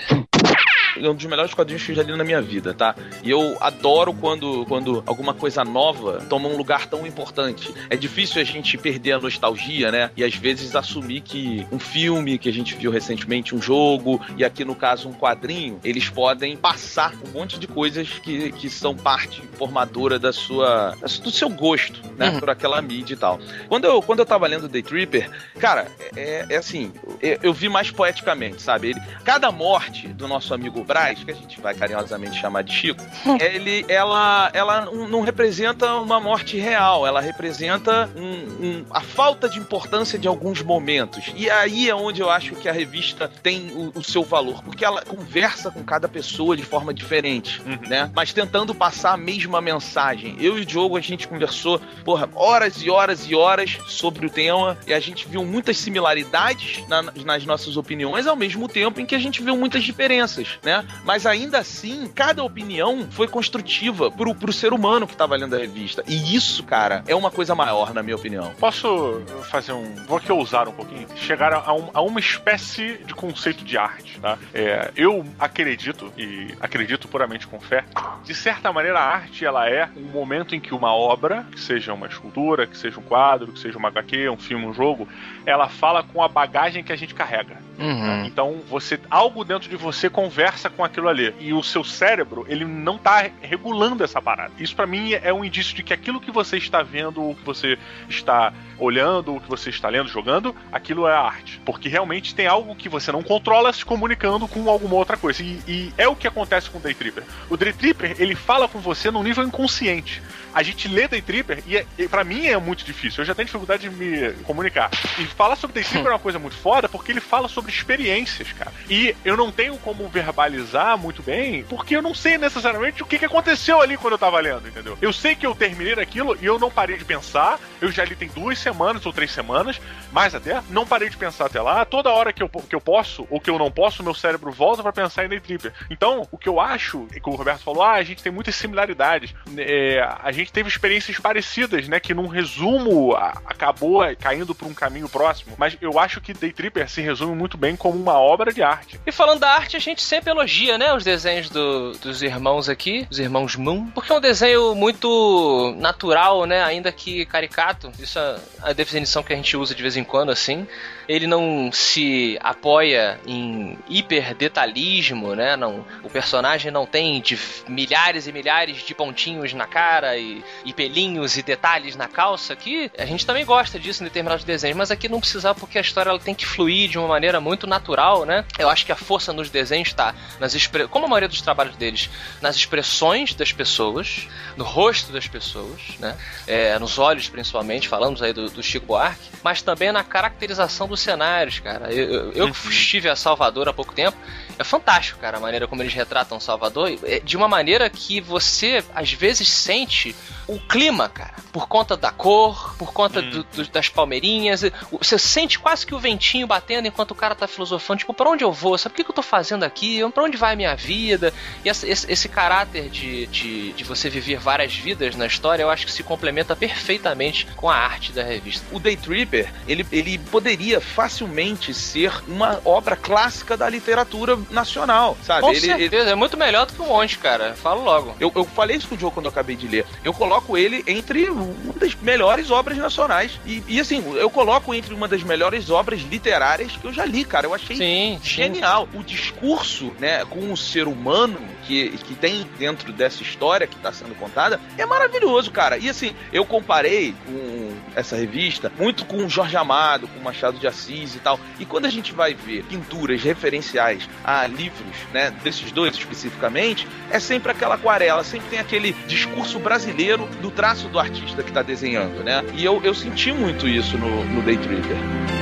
É 0.98 1.10
um 1.10 1.16
dos 1.16 1.26
melhores 1.26 1.54
quadrinhos 1.54 1.84
que 1.84 1.92
eu 1.92 1.96
já 1.96 2.04
li 2.04 2.16
na 2.16 2.24
minha 2.24 2.42
vida, 2.42 2.74
tá? 2.74 2.96
E 3.24 3.30
eu 3.30 3.58
adoro 3.60 4.14
quando, 4.14 4.66
quando 4.66 5.04
alguma 5.06 5.34
coisa 5.34 5.64
nova 5.64 6.26
toma 6.30 6.48
um 6.48 6.58
lugar 6.58 6.88
tão 6.88 7.06
importante. 7.06 7.74
É 7.90 7.96
difícil 7.96 8.42
a 8.42 8.46
gente 8.46 8.78
perder 8.78 9.14
a 9.14 9.20
nostalgia, 9.20 9.92
né? 9.92 10.12
E 10.16 10.24
às 10.24 10.36
vezes 10.36 10.76
assumir 10.76 11.22
que 11.22 11.66
um 11.72 11.80
filme 11.80 12.38
que 12.38 12.50
a 12.50 12.54
gente 12.54 12.76
viu 12.76 12.92
recentemente, 12.92 13.56
um 13.56 13.62
jogo, 13.62 14.22
e 14.38 14.46
aqui 14.46 14.64
no 14.64 14.76
caso 14.76 15.10
um 15.10 15.14
quadrinho, 15.14 15.80
eles 15.84 16.10
podem 16.10 16.56
passar 16.56 17.14
um 17.28 17.32
monte 17.32 17.60
de 17.60 17.68
coisas 17.68 18.08
que, 18.20 18.52
que 18.52 18.70
são 18.70 18.96
parte 18.96 19.42
formadora 19.58 20.18
da 20.18 20.32
sua, 20.32 20.96
do 21.24 21.32
seu 21.32 21.50
gosto, 21.50 22.02
né? 22.18 22.30
Uhum. 22.30 22.40
Por 22.40 22.50
aquela 22.50 22.82
mídia 22.82 23.14
e 23.14 23.18
tal. 23.18 23.40
Quando 23.68 23.86
eu, 23.86 24.02
quando 24.02 24.20
eu 24.20 24.26
tava 24.26 24.48
lendo 24.48 24.68
Day 24.68 24.84
Tripper, 24.84 25.30
cara, 25.60 25.88
é, 26.16 26.46
é 26.50 26.58
assim, 26.58 26.92
eu, 27.22 27.40
eu 27.44 27.54
vi 27.54 27.68
mais 27.70 27.92
poeticamente, 27.92 28.62
sabe? 28.62 28.90
Ele, 28.90 29.02
cada 29.24 29.52
morte 29.52 30.08
do 30.08 30.28
nosso 30.28 30.54
amigo 30.54 30.85
Braz, 30.86 31.24
que 31.24 31.32
a 31.32 31.36
gente 31.36 31.60
vai 31.60 31.74
carinhosamente 31.74 32.40
chamar 32.40 32.62
de 32.64 32.72
Chico, 32.74 33.04
ele, 33.42 33.86
ela, 33.90 34.50
ela 34.54 34.86
não 34.86 35.06
não 35.16 35.22
representa 35.22 35.94
uma 35.96 36.20
morte 36.20 36.58
real, 36.58 37.06
ela 37.08 37.22
representa 37.22 38.10
um- 38.16 38.66
um- 38.66 38.86
a 38.90 39.02
falta 39.02 39.48
de 39.48 39.60
importância 39.60 40.18
de 40.20 40.28
alguns 40.28 40.62
momentos. 40.62 41.32
E 41.36 41.50
aí 41.50 41.90
é 41.90 41.96
onde 41.96 42.22
eu 42.22 42.30
acho 42.30 42.56
que 42.56 42.68
a 42.68 42.72
revista 42.74 43.32
tem 43.42 43.72
o, 43.72 43.92
o 44.00 44.04
seu 44.04 44.24
valor, 44.24 44.62
porque 44.64 44.84
ela 44.84 45.02
conversa 45.04 45.72
com 45.72 45.84
cada 45.84 46.08
pessoa 46.08 46.56
de 46.58 46.64
forma 46.64 46.94
diferente, 46.94 47.62
Uhum. 47.66 47.78
né? 47.88 48.12
Mas 48.16 48.34
tentando 48.34 48.74
passar 48.76 49.14
a 49.14 49.18
mesma 49.18 49.62
mensagem. 49.62 50.36
Eu 50.40 50.58
e 50.58 50.62
o 50.62 50.66
Diogo, 50.66 50.98
a 50.98 51.02
gente 51.02 51.28
conversou, 51.28 51.80
porra, 52.04 52.30
horas 52.36 52.82
e 52.82 52.90
horas 52.90 53.26
e 53.30 53.36
horas 53.36 53.78
sobre 53.88 54.26
o 54.26 54.30
tema, 54.30 54.78
e 54.88 54.94
a 54.94 55.00
gente 55.00 55.28
viu 55.28 55.46
muitas 55.46 55.78
similaridades 55.78 56.84
na- 56.88 57.02
nas 57.24 57.46
nossas 57.46 57.78
opiniões, 57.78 58.28
ao 58.28 58.36
mesmo 58.36 58.68
tempo 58.68 59.00
em 59.00 59.06
que 59.06 59.16
a 59.16 59.20
gente 59.20 59.42
viu 59.42 59.56
muitas 59.56 59.84
diferenças, 59.84 60.48
né? 60.64 60.75
Mas 61.04 61.26
ainda 61.26 61.60
assim, 61.60 62.08
cada 62.14 62.44
opinião 62.44 63.08
foi 63.12 63.28
construtiva 63.28 64.10
pro, 64.12 64.34
pro 64.36 64.52
ser 64.52 64.74
humano 64.74 65.08
que 65.08 65.16
tava 65.16 65.36
lendo 65.36 65.56
a 65.56 65.60
revista. 65.60 66.04
E 66.08 66.36
isso, 66.36 66.64
cara, 66.64 67.04
é 67.08 67.16
uma 67.16 67.32
coisa 67.32 67.54
maior, 67.56 67.94
na 67.94 68.02
minha 68.04 68.16
opinião. 68.16 68.52
posso 68.60 69.22
fazer 69.50 69.72
um. 69.74 69.96
Vou 70.08 70.18
aqui 70.18 70.32
ousar 70.32 70.68
um 70.68 70.72
pouquinho. 70.74 71.08
Chegar 71.16 71.54
a, 71.54 71.74
um- 71.74 71.90
a 71.94 72.02
uma 72.02 72.20
espécie 72.20 73.00
de 73.06 73.14
conceito 73.14 73.64
de 73.64 73.78
arte, 73.78 74.20
tá? 74.20 74.38
É, 74.54 74.92
eu 74.96 75.26
acredito, 75.40 76.12
e 76.18 76.48
acredito 76.60 77.08
puramente 77.08 77.48
com 77.48 77.60
fé, 77.60 77.86
de 78.24 78.34
certa 78.34 78.72
maneira 78.74 79.00
a 79.00 79.04
arte 79.04 79.46
ela 79.46 79.70
é 79.70 79.90
um 79.96 80.04
momento 80.12 80.56
em 80.56 80.60
que 80.60 80.74
uma 80.74 80.94
obra, 80.94 81.46
que 81.52 81.60
seja 81.60 81.94
uma 81.94 82.08
escultura, 82.08 82.66
que 82.68 82.78
seja 82.78 83.00
um 83.00 83.04
quadro, 83.04 83.52
que 83.52 83.60
seja 83.60 83.78
uma 83.78 83.88
HQ, 83.90 84.30
um 84.30 84.38
filme, 84.38 84.66
um 84.66 84.74
jogo, 84.74 85.08
ela 85.46 85.68
fala 85.70 86.04
com 86.04 86.22
a 86.24 86.28
bagagem 86.28 86.84
que 86.84 86.92
a 86.92 86.96
gente 86.96 87.14
carrega. 87.14 87.58
Uhum. 87.78 88.26
Então, 88.26 88.62
você 88.70 88.98
algo 89.10 89.44
dentro 89.44 89.70
de 89.70 89.76
você 89.76 90.10
conversa 90.10 90.65
com 90.70 90.84
aquilo 90.84 91.08
ali. 91.08 91.34
E 91.40 91.54
o 91.54 91.64
seu 91.64 91.84
cérebro, 91.84 92.46
ele 92.48 92.66
não 92.66 92.98
tá 92.98 93.30
regulando 93.42 94.04
essa 94.04 94.22
parada. 94.22 94.54
Isso 94.60 94.76
pra 94.76 94.86
mim 94.86 95.14
é 95.14 95.34
um 95.34 95.44
indício 95.44 95.76
de 95.76 95.84
que 95.84 95.94
aquilo 95.94 96.20
que 96.20 96.32
você 96.32 96.58
está 96.58 96.84
vendo, 96.84 97.22
ou 97.22 97.36
que 97.36 97.44
você 97.44 97.78
está 98.10 98.54
olhando, 98.78 99.34
ou 99.34 99.40
que 99.40 99.50
você 99.50 99.70
está 99.70 99.90
lendo, 99.90 100.10
jogando, 100.10 100.56
aquilo 100.72 101.08
é 101.08 101.16
arte. 101.16 101.62
Porque 101.66 101.90
realmente 101.90 102.36
tem 102.36 102.48
algo 102.48 102.76
que 102.76 102.90
você 102.90 103.12
não 103.12 103.24
controla 103.24 103.72
se 103.72 103.86
comunicando 103.86 104.48
com 104.48 104.70
alguma 104.70 104.96
outra 104.96 105.18
coisa. 105.18 105.42
E, 105.42 105.60
e 105.68 105.94
é 105.98 106.08
o 106.08 106.16
que 106.16 106.28
acontece 106.28 106.70
com 106.70 106.78
o 106.78 106.82
Day 106.82 106.94
Tripper. 106.94 107.24
O 107.50 107.58
Day 107.58 107.74
Tripper, 107.74 108.16
ele 108.20 108.36
fala 108.36 108.68
com 108.68 108.80
você 108.80 109.12
num 109.12 109.24
nível 109.24 109.44
inconsciente. 109.44 110.22
A 110.54 110.64
gente 110.64 110.88
lê 110.88 111.06
Day 111.06 111.22
Tripper 111.22 111.62
e, 111.68 111.78
é, 111.78 111.86
e 111.98 112.08
para 112.08 112.24
mim 112.24 112.48
é 112.48 112.58
muito 112.58 112.86
difícil. 112.86 113.22
Eu 113.22 113.26
já 113.26 113.36
tenho 113.36 113.46
dificuldade 113.46 113.90
de 113.90 113.96
me 113.96 114.32
comunicar. 114.44 114.90
E 115.20 115.26
falar 115.26 115.58
sobre 115.58 115.74
Day 115.74 115.84
Tripper 115.84 116.08
é 116.08 116.14
uma 116.14 116.20
coisa 116.20 116.40
muito 116.40 116.56
foda 116.56 116.88
porque 116.88 117.12
ele 117.12 117.20
fala 117.20 117.50
sobre 117.50 117.72
experiências, 117.72 118.54
cara. 118.54 118.72
E 118.90 119.14
eu 119.26 119.36
não 119.36 119.52
tenho 119.52 119.78
como 119.78 120.08
verbalizar 120.08 120.55
muito 120.98 121.24
bem 121.24 121.64
porque 121.64 121.96
eu 121.96 122.02
não 122.02 122.14
sei 122.14 122.38
necessariamente 122.38 123.02
o 123.02 123.06
que, 123.06 123.20
que 123.20 123.26
aconteceu 123.26 123.82
ali 123.82 123.98
quando 123.98 124.14
eu 124.14 124.18
tava 124.18 124.40
lendo, 124.40 124.68
entendeu? 124.68 124.98
Eu 125.02 125.14
sei 125.14 125.36
que 125.36 125.46
eu 125.46 125.56
terminei 125.56 125.94
aquilo 125.94 126.38
e 126.42 126.46
eu 126.46 126.60
não 126.60 126.72
parei 126.72 126.98
de 126.98 127.06
pensar. 127.06 127.60
Eu 127.82 127.92
já 127.92 128.04
li 128.04 128.16
tem 128.16 128.30
duas 128.30 128.58
semanas 128.58 129.06
ou 129.06 129.14
três 129.14 129.32
semanas, 129.32 129.80
mais 130.12 130.34
até. 130.36 130.62
Não 130.70 130.86
parei 130.86 131.10
de 131.10 131.18
pensar 131.18 131.46
até 131.46 131.62
lá. 131.62 131.86
Toda 131.86 132.10
hora 132.10 132.34
que 132.34 132.42
eu, 132.42 132.50
que 132.50 132.76
eu 132.76 132.82
posso 132.82 133.28
ou 133.30 133.40
que 133.40 133.50
eu 133.50 133.58
não 133.58 133.72
posso, 133.72 134.04
meu 134.04 134.14
cérebro 134.14 134.52
volta 134.52 134.82
pra 134.82 134.92
pensar 134.92 135.26
em 135.26 135.30
Day 135.30 135.40
Tripper. 135.40 135.74
Então, 135.90 136.28
o 136.32 136.38
que 136.38 136.50
eu 136.50 136.60
acho, 136.60 137.06
que 137.08 137.30
o 137.30 137.36
Roberto 137.36 137.64
falou, 137.64 137.84
ah, 137.84 137.94
a 137.94 138.04
gente 138.04 138.24
tem 138.24 138.32
muitas 138.32 138.56
similaridades. 138.56 139.34
É, 139.58 140.02
a 140.22 140.32
gente 140.32 140.52
teve 140.52 140.70
experiências 140.70 141.20
parecidas, 141.20 141.88
né? 141.88 142.00
Que 142.00 142.14
num 142.14 142.28
resumo 142.28 143.16
acabou 143.46 144.02
caindo 144.20 144.54
por 144.54 144.68
um 144.68 144.74
caminho 144.74 145.10
próximo. 145.10 145.56
Mas 145.58 145.78
eu 145.82 146.00
acho 146.00 146.22
que 146.22 146.34
Day 146.34 146.52
Tripper 146.52 146.90
se 146.90 147.02
resume 147.02 147.36
muito 147.36 147.58
bem 147.58 147.76
como 147.76 147.98
uma 147.98 148.20
obra 148.20 148.52
de 148.52 148.64
arte. 148.64 149.00
E 149.06 149.12
falando 149.12 149.40
da 149.40 149.52
arte, 149.52 149.76
a 149.76 149.80
gente 149.80 150.02
sempre 150.02 150.32
elogia, 150.32 150.45
né, 150.78 150.94
os 150.94 151.04
desenhos 151.04 151.50
do- 151.50 151.92
dos 151.94 152.22
irmãos 152.22 152.70
aqui, 152.70 153.08
os 153.10 153.20
irmãos 153.20 153.56
Moon, 153.56 153.88
porque 153.94 154.12
é 154.12 154.16
um 154.16 154.22
desenho 154.22 154.76
muito 154.76 155.74
natural, 155.78 156.46
né, 156.46 156.64
ainda 156.64 156.92
que 156.92 157.26
caricato. 157.26 157.92
Isso 158.00 158.20
é 158.20 158.36
a 158.62 158.74
definição 158.74 159.24
que 159.24 159.34
a 159.34 159.36
gente 159.36 159.56
usa 159.58 159.74
de 159.74 159.82
vez 159.82 159.98
em 159.98 160.04
quando, 160.04 160.32
assim. 160.32 160.68
Ele 161.08 161.28
não 161.28 161.72
se 161.72 162.38
apoia 162.42 163.20
em 163.26 163.78
hiperdetalhismo, 163.88 165.36
né? 165.36 165.56
Não, 165.56 165.86
o 166.04 166.10
personagem 166.10 166.72
não 166.72 166.86
tem 166.86 167.22
de 167.22 167.38
milhares 167.68 168.28
e 168.28 168.32
milhares 168.32 168.84
de 168.84 168.94
pontinhos 168.96 169.54
na 169.54 169.66
cara 169.66 170.18
e, 170.18 170.44
e 170.64 170.74
pelinhos 170.74 171.38
e 171.38 171.44
detalhes 171.44 171.96
na 171.96 172.08
calça, 172.08 172.56
que 172.56 172.92
a 172.98 173.06
gente 173.06 173.26
também 173.26 173.46
gosta 173.46 173.80
disso 173.80 174.04
em 174.04 174.06
determinados 174.06 174.44
desenhos, 174.44 174.78
mas 174.78 174.92
aqui 174.92 175.08
não 175.08 175.20
precisava 175.20 175.58
porque 175.60 175.78
a 175.78 175.82
história 175.82 176.10
ela 176.10 176.20
tem 176.20 176.34
que 176.34 176.46
fluir 176.46 176.90
de 176.90 176.98
uma 176.98 177.08
maneira 177.08 177.40
muito 177.40 177.68
natural, 177.68 178.26
né? 178.26 178.46
Eu 178.58 178.70
acho 178.70 178.86
que 178.86 178.92
a 178.92 178.96
força 178.96 179.32
nos 179.32 179.50
desenhos 179.50 179.90
está 179.90 180.16
nas 180.40 180.56
como 180.90 181.06
a 181.06 181.10
maioria 181.10 181.30
dos 181.30 181.42
trabalhos 181.42 181.76
deles, 181.76 182.10
nas 182.42 182.56
expressões 182.56 183.34
das 183.34 183.52
pessoas, 183.52 184.28
no 184.58 184.64
rosto 184.64 185.12
das 185.12 185.28
pessoas, 185.28 185.82
né? 186.00 186.18
É, 186.48 186.78
nos 186.80 186.98
olhos 186.98 187.30
principalmente, 187.30 187.88
falamos 187.88 188.22
aí 188.22 188.34
do, 188.34 188.50
do 188.50 188.64
Chico 188.64 188.86
Buarque, 188.88 189.30
mas 189.44 189.62
também 189.62 189.92
na 189.92 190.04
caracterização 190.04 190.88
dos 190.88 190.95
cenários, 190.96 191.60
cara. 191.60 191.94
Eu, 191.94 192.10
eu, 192.10 192.32
eu 192.34 192.52
que 192.52 192.70
estive 192.70 193.10
a 193.10 193.16
Salvador 193.16 193.68
há 193.68 193.74
pouco 193.74 193.94
tempo, 193.94 194.18
é 194.58 194.64
fantástico, 194.64 195.20
cara, 195.20 195.38
a 195.38 195.40
maneira 195.40 195.68
como 195.68 195.82
eles 195.82 195.94
retratam 195.94 196.40
Salvador, 196.40 196.98
é 197.04 197.20
de 197.20 197.36
uma 197.38 197.48
maneira 197.48 197.90
que 197.90 198.22
você 198.22 198.84
às 198.94 199.12
vezes 199.12 199.48
sente 199.50 200.16
o 200.48 200.60
clima, 200.60 201.10
cara, 201.10 201.34
por 201.52 201.68
conta 201.68 201.98
da 201.98 202.12
cor, 202.12 202.76
por 202.78 202.94
conta 202.94 203.22
do- 203.22 203.44
do- 203.44 203.68
das 203.70 203.90
palmeirinhas. 203.90 204.62
Você 204.92 205.18
sente 205.18 205.58
quase 205.58 205.86
que 205.86 205.96
o 205.96 206.00
ventinho 206.00 206.46
batendo 206.46 206.88
enquanto 206.88 207.12
o 207.12 207.16
cara 207.16 207.34
tá 207.34 207.48
filosofando, 207.48 208.00
tipo, 208.00 208.14
pra 208.14 208.30
onde 208.30 208.44
eu 208.44 208.52
vou? 208.52 208.78
Sabe 208.78 208.94
o 208.94 208.96
que, 208.96 209.04
que 209.04 209.10
eu 209.12 209.16
tô 209.16 209.22
fazendo 209.24 209.64
aqui? 209.64 210.00
Pra 210.12 210.24
onde 210.24 210.38
vai 210.38 210.54
a 210.54 210.56
minha 210.56 210.76
vida? 210.76 211.34
E 211.64 211.70
essa- 211.70 211.88
esse, 211.88 212.12
esse 212.12 212.30
caráter 212.30 212.90
de, 212.90 213.26
de, 213.28 213.74
de 213.74 213.84
você 213.84 214.10
viver 214.10 214.38
várias 214.40 214.76
vidas 214.76 215.16
na 215.16 215.26
história, 215.26 215.64
eu 215.64 215.70
acho 215.70 215.86
que 215.86 215.92
se 215.92 216.04
complementa 216.04 216.56
perfeitamente 216.56 217.48
com 217.56 217.70
a 217.70 217.76
arte 217.76 218.12
da 218.12 218.24
revista. 218.24 218.66
O 218.72 218.80
Day 218.80 218.96
Tripper, 218.96 219.52
ele, 219.68 219.86
ele 219.92 220.18
poderia 220.20 220.80
facilmente 220.80 221.74
ser 221.74 222.12
uma 222.28 222.62
obra 222.64 222.96
clássica 222.96 223.58
da 223.58 223.68
literatura 223.70 224.38
nacional, 224.50 225.18
sabe? 225.24 225.42
Com 225.42 225.50
ele, 225.52 225.58
ele- 225.58 225.78
certeza, 225.90 226.10
é 226.10 226.16
muito 226.16 226.38
melhor 226.38 226.66
do 226.66 226.74
que 226.74 226.82
o 226.82 226.86
Monte, 226.86 227.18
cara. 227.18 227.54
Falo 227.54 227.84
logo. 227.84 228.16
Eu, 228.20 228.32
eu 228.36 228.46
falei 228.46 228.78
isso 228.78 228.88
com 228.88 228.96
o 228.96 229.00
Joe 229.00 229.12
quando 229.12 229.26
eu 229.26 229.32
acabei 229.32 229.56
de 229.56 229.68
ler. 229.68 229.86
Eu 230.04 230.14
coloco 230.14 230.58
ele 230.58 230.84
entre 230.88 231.30
uma 231.30 231.74
das 231.80 231.96
melhores 231.96 232.52
obras 232.52 232.78
nacionais. 232.78 233.40
E, 233.46 233.64
e, 233.68 233.80
assim, 233.80 234.04
eu 234.18 234.30
coloco 234.30 234.74
entre 234.74 234.94
uma 234.94 235.08
das 235.08 235.24
melhores 235.24 235.70
obras 235.70 236.02
literárias 236.02 236.72
que 236.78 236.86
eu 236.86 236.94
já 236.94 237.06
li, 237.06 237.24
cara. 237.26 237.48
Eu 237.48 237.54
achei 237.54 237.76
Sim, 237.76 238.20
sim. 238.22 238.30
genial. 238.30 238.88
O 238.94 239.04
discurso, 239.04 239.92
né, 240.00 240.24
com 240.26 240.52
o 240.52 240.58
ser 240.58 240.88
humano 240.88 241.38
que, 241.66 241.90
que 242.00 242.16
tem 242.16 242.48
dentro 242.58 242.92
dessa 242.94 243.24
história 243.24 243.66
que 243.68 243.76
está 243.76 243.92
sendo 243.92 244.16
contada 244.16 244.60
é 244.78 244.86
maravilhoso, 244.86 245.52
cara. 245.52 245.78
E 245.78 245.90
assim, 245.90 246.16
eu 246.32 246.46
comparei 246.46 247.14
com 247.26 247.76
essa 247.96 248.16
revista 248.16 248.72
muito 248.78 249.06
com 249.06 249.18
o 249.18 249.30
Jorge 249.30 249.56
Amado, 249.58 250.08
com 250.08 250.20
o 250.20 250.24
Machado 250.24 250.58
de 250.60 250.68
Assis 250.68 251.16
e 251.16 251.20
tal. 251.20 251.40
E 251.60 251.66
quando 251.66 251.86
a 251.86 251.90
gente 251.90 252.14
vai 252.14 252.34
ver 252.34 252.64
pinturas 252.66 253.22
referenciais 253.24 254.08
a 254.24 254.35
livros, 254.48 254.96
né, 255.14 255.32
desses 255.44 255.72
dois 255.72 255.96
especificamente, 255.96 256.88
é 257.10 257.20
sempre 257.20 257.52
aquela 257.52 257.76
aquarela, 257.76 258.24
sempre 258.24 258.50
tem 258.50 258.60
aquele 258.60 258.94
discurso 259.08 259.60
brasileiro 259.60 260.28
do 260.42 260.52
traço 260.52 260.88
do 260.88 261.00
artista 261.00 261.44
que 261.44 261.50
está 261.50 261.62
desenhando, 261.62 262.24
né? 262.24 262.44
E 262.54 262.64
eu, 262.64 262.82
eu 262.84 262.94
senti 262.94 263.32
muito 263.32 263.68
isso 263.68 263.98
no, 263.98 264.24
no 264.26 264.42
Day 264.42 264.58
Tripper. 264.58 265.35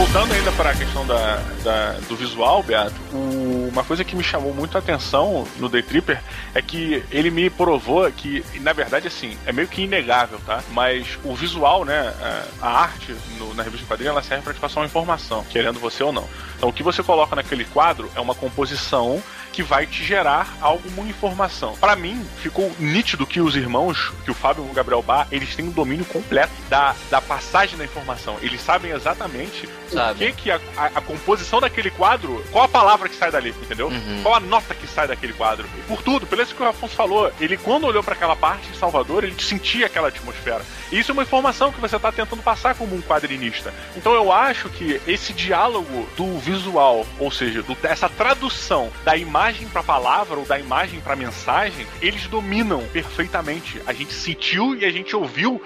Voltando 0.00 0.32
ainda 0.32 0.50
para 0.52 0.70
a 0.70 0.74
questão 0.74 1.06
da, 1.06 1.36
da- 1.62 1.92
do 2.08 2.16
visual, 2.16 2.62
Beato, 2.62 2.94
uma 3.12 3.84
coisa 3.84 4.02
que 4.02 4.16
me 4.16 4.24
chamou 4.24 4.54
muito 4.54 4.74
a 4.76 4.78
atenção 4.78 5.46
no 5.58 5.68
Day 5.68 5.82
Tripper 5.82 6.22
é 6.54 6.62
que 6.62 7.04
ele 7.10 7.30
me 7.30 7.50
provou 7.50 8.10
que, 8.10 8.42
na 8.62 8.72
verdade, 8.72 9.06
assim, 9.08 9.36
é 9.44 9.52
meio 9.52 9.68
que 9.68 9.82
inegável, 9.82 10.40
tá? 10.46 10.62
Mas 10.70 11.18
o 11.22 11.34
visual, 11.34 11.84
né, 11.84 12.14
a, 12.62 12.66
a 12.66 12.80
arte 12.80 13.14
no- 13.38 13.52
na 13.52 13.62
revista 13.62 13.84
de 13.84 13.88
quadrinhos, 13.88 14.12
ela 14.12 14.22
serve 14.22 14.42
para 14.42 14.54
te 14.54 14.58
passar 14.60 14.80
uma 14.80 14.86
informação, 14.86 15.44
querendo 15.50 15.78
você 15.78 16.02
ou 16.02 16.12
não. 16.12 16.26
Então, 16.56 16.70
o 16.70 16.72
que 16.72 16.82
você 16.82 17.02
coloca 17.02 17.36
naquele 17.36 17.66
quadro 17.66 18.10
é 18.16 18.20
uma 18.20 18.34
composição 18.34 19.22
que 19.52 19.62
vai 19.62 19.86
te 19.86 20.04
gerar 20.04 20.56
alguma 20.60 21.06
informação. 21.08 21.76
Para 21.76 21.96
mim, 21.96 22.24
ficou 22.42 22.72
nítido 22.78 23.26
que 23.26 23.40
os 23.40 23.56
irmãos, 23.56 24.12
que 24.24 24.30
o 24.30 24.34
Fábio 24.34 24.64
e 24.66 24.70
o 24.70 24.72
Gabriel 24.72 25.02
Bar, 25.02 25.26
eles 25.30 25.54
têm 25.56 25.66
um 25.66 25.70
domínio 25.70 26.04
completo 26.04 26.52
da, 26.68 26.94
da 27.10 27.20
passagem 27.20 27.76
da 27.76 27.84
informação. 27.84 28.36
Eles 28.42 28.60
sabem 28.60 28.92
exatamente 28.92 29.68
Sabe. 29.90 30.12
o 30.12 30.18
que, 30.28 30.42
que 30.42 30.50
a, 30.50 30.60
a- 30.76 30.86
a 30.96 31.00
composição 31.00 31.60
daquele 31.60 31.90
quadro, 31.90 32.44
qual 32.52 32.64
a 32.64 32.68
palavra 32.68 33.08
que 33.08 33.14
sai 33.16 33.30
dali, 33.30 33.50
entendeu? 33.50 33.88
Uhum. 33.88 34.20
Qual 34.22 34.34
a 34.34 34.40
nota 34.40 34.74
que 34.74 34.86
sai 34.86 35.08
daquele 35.08 35.32
quadro. 35.32 35.66
E 35.78 35.82
por 35.82 36.02
tudo, 36.02 36.26
pelo 36.26 36.42
isso 36.42 36.54
que 36.54 36.62
o 36.62 36.66
Afonso 36.68 36.94
falou, 36.94 37.32
ele 37.40 37.56
quando 37.56 37.86
olhou 37.86 38.02
para 38.02 38.14
aquela 38.14 38.36
parte 38.36 38.68
de 38.70 38.76
Salvador, 38.78 39.24
ele 39.24 39.34
sentia 39.40 39.86
aquela 39.86 40.08
atmosfera. 40.08 40.62
E 40.92 40.98
isso 40.98 41.10
é 41.10 41.14
uma 41.14 41.22
informação 41.22 41.72
que 41.72 41.80
você 41.80 41.98
tá 41.98 42.10
tentando 42.12 42.42
passar 42.42 42.74
como 42.74 42.94
um 42.94 43.02
quadrinista. 43.02 43.74
Então 43.96 44.12
eu 44.14 44.32
acho 44.32 44.68
que 44.70 45.00
esse 45.06 45.32
diálogo 45.32 46.08
do 46.16 46.38
visual, 46.38 47.04
ou 47.18 47.30
seja, 47.30 47.62
do- 47.62 47.76
essa 47.82 48.08
tradução 48.08 48.90
da 49.04 49.16
imagem 49.16 49.39
para 49.72 49.82
palavra 49.82 50.38
ou 50.38 50.44
da 50.44 50.58
imagem 50.58 51.00
para 51.00 51.16
mensagem, 51.16 51.86
eles 52.02 52.26
dominam 52.26 52.86
perfeitamente. 52.92 53.80
A 53.86 53.92
gente 53.94 54.12
sentiu 54.12 54.74
e 54.74 54.84
a 54.84 54.90
gente 54.90 55.16
ouviu 55.16 55.62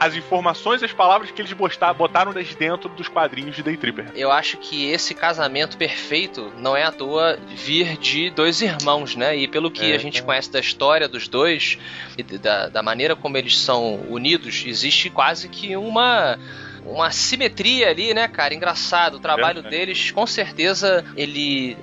as 0.00 0.16
informações 0.16 0.82
as 0.82 0.94
palavras 0.94 1.30
que 1.30 1.42
eles 1.42 1.52
botaram 1.52 2.32
desde 2.32 2.56
dentro 2.56 2.88
dos 2.88 3.06
quadrinhos 3.06 3.54
de 3.54 3.62
Day 3.62 3.76
Tripper. 3.76 4.06
Eu 4.14 4.32
acho 4.32 4.56
que 4.56 4.90
esse 4.90 5.14
casamento 5.14 5.76
perfeito 5.76 6.50
não 6.56 6.74
é 6.74 6.84
à 6.84 6.90
toa 6.90 7.38
vir 7.54 7.98
de 7.98 8.30
dois 8.30 8.62
irmãos, 8.62 9.14
né? 9.14 9.36
E 9.36 9.46
pelo 9.46 9.70
que 9.70 9.92
É, 9.92 9.94
a 9.94 9.98
gente 9.98 10.22
conhece 10.22 10.50
da 10.50 10.58
história 10.58 11.06
dos 11.06 11.28
dois 11.28 11.76
e 12.16 12.22
da, 12.22 12.68
da 12.68 12.82
maneira 12.82 13.14
como 13.14 13.36
eles 13.36 13.58
são 13.58 13.96
unidos, 14.08 14.64
existe 14.66 15.10
quase 15.10 15.50
que 15.50 15.76
uma. 15.76 16.38
Uma 16.84 17.10
simetria 17.10 17.90
ali, 17.90 18.14
né, 18.14 18.28
cara? 18.28 18.54
Engraçado. 18.54 19.16
O 19.16 19.20
trabalho 19.20 19.62
Verdade. 19.62 19.76
deles, 19.76 20.10
com 20.10 20.26
certeza, 20.26 21.04
ele 21.16 21.76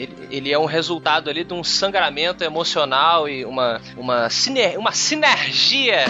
ele, 0.00 0.08
ele 0.30 0.52
é 0.52 0.58
um 0.58 0.64
resultado 0.64 1.28
ali 1.28 1.44
de 1.44 1.52
um 1.52 1.62
sangramento 1.62 2.42
emocional 2.42 3.28
e 3.28 3.44
uma, 3.44 3.80
uma, 3.96 4.30
siner, 4.30 4.78
uma 4.78 4.92
sinergia 4.92 6.04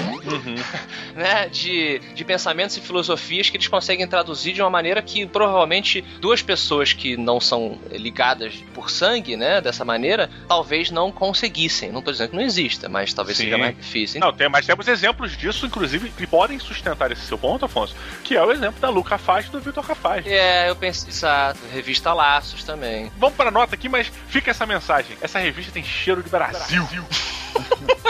né, 1.14 1.48
de, 1.48 1.98
de 2.14 2.24
pensamentos 2.24 2.76
e 2.76 2.80
filosofias 2.80 3.50
que 3.50 3.56
eles 3.56 3.68
conseguem 3.68 4.06
traduzir 4.06 4.52
de 4.52 4.62
uma 4.62 4.70
maneira 4.70 5.02
que 5.02 5.26
provavelmente 5.26 6.02
duas 6.20 6.42
pessoas 6.42 6.92
que 6.92 7.16
não 7.16 7.40
são 7.40 7.78
ligadas 7.90 8.54
por 8.74 8.90
sangue, 8.90 9.36
né, 9.36 9.60
dessa 9.60 9.84
maneira, 9.84 10.30
talvez 10.48 10.90
não 10.90 11.10
conseguissem. 11.10 11.90
Não 11.90 12.02
tô 12.02 12.12
dizendo 12.12 12.30
que 12.30 12.36
não 12.36 12.42
exista, 12.42 12.88
mas 12.88 13.12
talvez 13.12 13.38
Sim. 13.38 13.44
seja 13.44 13.58
mais 13.58 13.76
difícil. 13.76 14.20
Não, 14.20 14.32
tem, 14.32 14.48
mas 14.48 14.66
temos 14.66 14.86
exemplos 14.86 15.36
disso, 15.36 15.66
inclusive, 15.66 16.10
que 16.10 16.26
podem 16.26 16.58
sustentar 16.58 17.10
esse 17.10 17.22
seu 17.22 17.38
ponto, 17.38 17.64
Afonso, 17.64 17.94
que 18.22 18.29
é 18.36 18.42
o 18.42 18.52
exemplo 18.52 18.80
da 18.80 18.88
Luca 18.88 19.18
Faz 19.18 19.46
e 19.46 19.50
do 19.50 19.60
Vitor 19.60 19.84
Rafaz. 19.84 20.26
É, 20.26 20.68
eu 20.70 20.76
pensei, 20.76 21.10
exato. 21.10 21.58
Revista 21.72 22.12
Laços 22.12 22.64
também. 22.64 23.10
Vamos 23.18 23.36
para 23.36 23.48
a 23.48 23.52
nota 23.52 23.74
aqui, 23.74 23.88
mas 23.88 24.10
fica 24.28 24.50
essa 24.50 24.66
mensagem. 24.66 25.16
Essa 25.20 25.38
revista 25.38 25.72
tem 25.72 25.84
cheiro 25.84 26.22
de 26.22 26.30
Brasil. 26.30 26.86
Que 26.86 27.00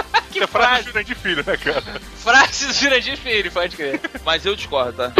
Isso 0.40 0.44
é 0.44 0.47
frase 0.47 0.66
frase, 0.68 0.85
do 0.85 0.90
Jurandir 0.92 1.16
Filho, 1.16 1.44
né, 1.47 1.56
cara? 1.56 1.82
frase 2.16 2.66
do 2.66 2.73
Jurandir 2.73 3.16
Filho, 3.18 3.52
pode 3.52 3.76
crer. 3.76 4.00
Mas 4.25 4.47
eu 4.47 4.54
discordo, 4.56 4.92
tá? 4.94 5.12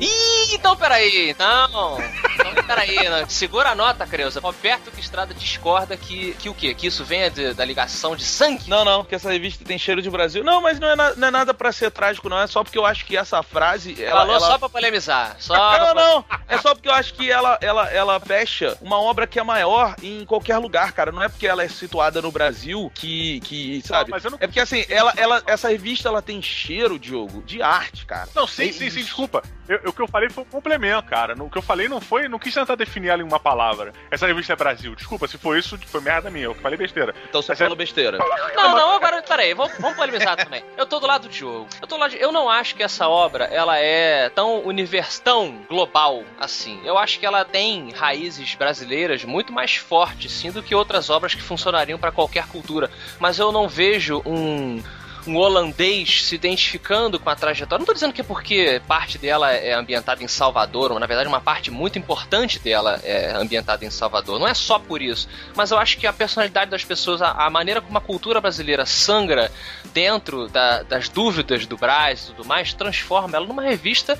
Ih, 0.00 0.54
então 0.54 0.76
peraí, 0.76 1.34
não. 1.38 1.98
Então 2.00 2.64
peraí, 2.66 3.08
não. 3.08 3.28
segura 3.28 3.70
a 3.70 3.74
nota, 3.74 4.06
Creuza. 4.06 4.40
Roberto 4.40 4.90
que 4.90 5.00
Estrada 5.00 5.34
discorda 5.34 5.96
que, 5.96 6.32
que 6.34 6.48
o 6.48 6.54
quê? 6.54 6.74
Que 6.74 6.86
isso 6.86 7.04
venha 7.04 7.30
de- 7.30 7.52
da 7.54 7.64
ligação 7.64 8.14
de 8.16 8.24
sangue? 8.24 8.68
Não, 8.68 8.84
não, 8.84 9.04
que 9.04 9.14
essa 9.14 9.30
revista 9.30 9.64
tem 9.64 9.78
cheiro 9.78 10.00
de 10.02 10.10
Brasil. 10.10 10.42
Não, 10.44 10.60
mas 10.60 10.78
não 10.78 10.88
é, 10.88 10.96
na- 10.96 11.14
não 11.14 11.28
é 11.28 11.30
nada 11.30 11.52
pra 11.54 11.72
ser 11.72 11.90
trágico, 11.90 12.28
não. 12.28 12.38
É 12.40 12.46
só 12.46 12.62
porque 12.62 12.78
eu 12.78 12.86
acho 12.86 13.04
que 13.04 13.16
essa 13.16 13.42
frase. 13.42 14.02
Ela, 14.02 14.20
Falou 14.20 14.36
ela... 14.36 14.46
só 14.46 14.58
pra 14.58 14.68
polemizar. 14.68 15.36
Só 15.38 15.54
Não, 15.54 15.70
pra- 15.92 15.94
não, 15.94 16.24
é 16.48 16.58
só 16.58 16.74
porque 16.74 16.88
eu 16.88 16.92
acho 16.94 17.14
que 17.14 17.30
ela, 17.30 17.58
ela, 17.60 17.90
ela 17.90 18.20
fecha 18.20 18.76
uma 18.80 19.00
obra 19.00 19.26
que 19.26 19.38
é 19.38 19.42
maior 19.42 19.94
em 20.02 20.24
qualquer 20.24 20.58
lugar, 20.58 20.92
cara. 20.92 21.10
Não 21.12 21.22
é 21.22 21.28
porque 21.28 21.46
ela 21.46 21.62
é 21.62 21.68
situada 21.68 22.20
no 22.22 22.30
Brasil 22.30 22.90
que, 22.94 23.40
que 23.40 23.82
sabe? 23.86 24.10
Mas 24.22 24.24
eu 24.24 24.30
não- 24.30 24.38
É 24.40 24.46
porque 24.46 24.60
assim, 24.60 24.84
ela, 24.88 25.12
ela, 25.16 25.42
essa 25.46 25.68
revista 25.68 26.08
ela 26.08 26.22
tem 26.22 26.40
cheiro, 26.40 26.98
Diogo, 26.98 27.42
de 27.42 27.60
arte, 27.62 28.06
cara. 28.06 28.28
Não, 28.34 28.46
sim, 28.46 28.64
É 28.68 28.72
sim, 28.72 28.78
sim, 28.78 28.86
isso. 28.86 28.98
desculpa. 28.98 29.42
Eu- 29.68 29.80
eu- 29.84 29.90
o 29.90 29.92
que 29.92 30.02
eu 30.02 30.08
falei 30.08 30.28
foi 30.28 30.42
um 30.42 30.46
complemento, 30.46 31.08
cara. 31.08 31.34
No- 31.34 31.46
O 31.46 31.50
que 31.50 31.58
eu 31.58 31.62
falei 31.62 31.88
não 31.88 32.00
foi. 32.00 32.28
Não 32.28 32.38
quis 32.38 32.52
tentar 32.54 32.74
definir 32.74 33.08
ela 33.08 33.22
em 33.22 33.24
uma 33.24 33.38
palavra. 33.38 33.92
Essa 34.10 34.26
revista 34.26 34.52
é 34.52 34.56
Brasil. 34.56 34.94
Desculpa, 34.94 35.28
se 35.28 35.38
for 35.38 35.56
isso, 35.56 35.78
foi 35.86 36.00
merda 36.00 36.30
minha. 36.30 36.44
Eu 36.46 36.54
falei 36.54 36.76
besteira. 36.78 37.14
Então 37.28 37.40
você 37.42 37.52
é- 37.52 37.56
falou 37.56 37.76
besteira. 37.76 38.18
Não, 38.56 38.76
não, 38.76 38.92
agora, 38.96 39.22
peraí, 39.22 39.54
vamos, 39.54 39.72
vamos 39.78 39.96
polemizar 39.96 40.36
também. 40.36 40.64
Eu 40.76 40.86
tô 40.86 40.98
do 40.98 41.06
lado 41.06 41.22
do 41.22 41.28
Diogo. 41.28 41.68
Eu 41.80 41.86
tô 41.86 41.94
do 41.96 42.00
lado 42.00 42.10
de- 42.10 42.20
Eu 42.20 42.32
não 42.32 42.48
acho 42.50 42.74
que 42.74 42.82
essa 42.82 43.08
obra, 43.08 43.44
ela 43.44 43.78
é 43.78 44.28
tão 44.30 44.60
univers, 44.66 45.18
tão 45.20 45.58
global 45.68 46.24
assim. 46.40 46.80
Eu 46.84 46.98
acho 46.98 47.18
que 47.20 47.26
ela 47.26 47.44
tem 47.44 47.90
raízes 47.92 48.54
brasileiras 48.54 49.24
muito 49.24 49.52
mais 49.52 49.76
fortes, 49.76 50.32
sim, 50.32 50.50
do 50.50 50.62
que 50.62 50.74
outras 50.74 51.08
obras 51.10 51.34
que 51.34 51.42
funcionariam 51.42 51.98
pra 51.98 52.10
qualquer 52.12 52.46
cultura. 52.48 52.90
Mas 53.20 53.38
eu 53.38 53.52
não 53.52 53.68
vejo 53.68 54.22
um... 54.26 54.82
Um 55.26 55.36
holandês 55.36 56.24
se 56.24 56.34
identificando 56.34 57.18
com 57.20 57.30
a 57.30 57.36
trajetória. 57.36 57.78
Não 57.80 57.86
tô 57.86 57.94
dizendo 57.94 58.12
que 58.12 58.20
é 58.20 58.24
porque 58.24 58.82
parte 58.88 59.18
dela 59.18 59.52
é 59.52 59.72
ambientada 59.72 60.22
em 60.24 60.28
Salvador, 60.28 60.90
ou 60.92 60.98
na 60.98 61.06
verdade 61.06 61.28
uma 61.28 61.40
parte 61.40 61.70
muito 61.70 61.98
importante 61.98 62.58
dela 62.58 62.98
é 63.04 63.30
ambientada 63.32 63.84
em 63.84 63.90
Salvador. 63.90 64.38
Não 64.40 64.48
é 64.48 64.54
só 64.54 64.78
por 64.78 65.00
isso. 65.00 65.28
Mas 65.54 65.70
eu 65.70 65.78
acho 65.78 65.96
que 65.98 66.06
a 66.06 66.12
personalidade 66.12 66.70
das 66.70 66.84
pessoas, 66.84 67.22
a, 67.22 67.30
a 67.30 67.48
maneira 67.50 67.80
como 67.80 67.96
a 67.96 68.00
cultura 68.00 68.40
brasileira 68.40 68.84
sangra 68.84 69.50
dentro 69.92 70.48
da- 70.48 70.82
das 70.82 71.08
dúvidas 71.08 71.66
do 71.66 71.76
Brás 71.76 72.24
e 72.24 72.26
tudo 72.34 72.44
mais, 72.44 72.72
transforma 72.74 73.36
ela 73.36 73.46
numa 73.46 73.62
revista 73.62 74.18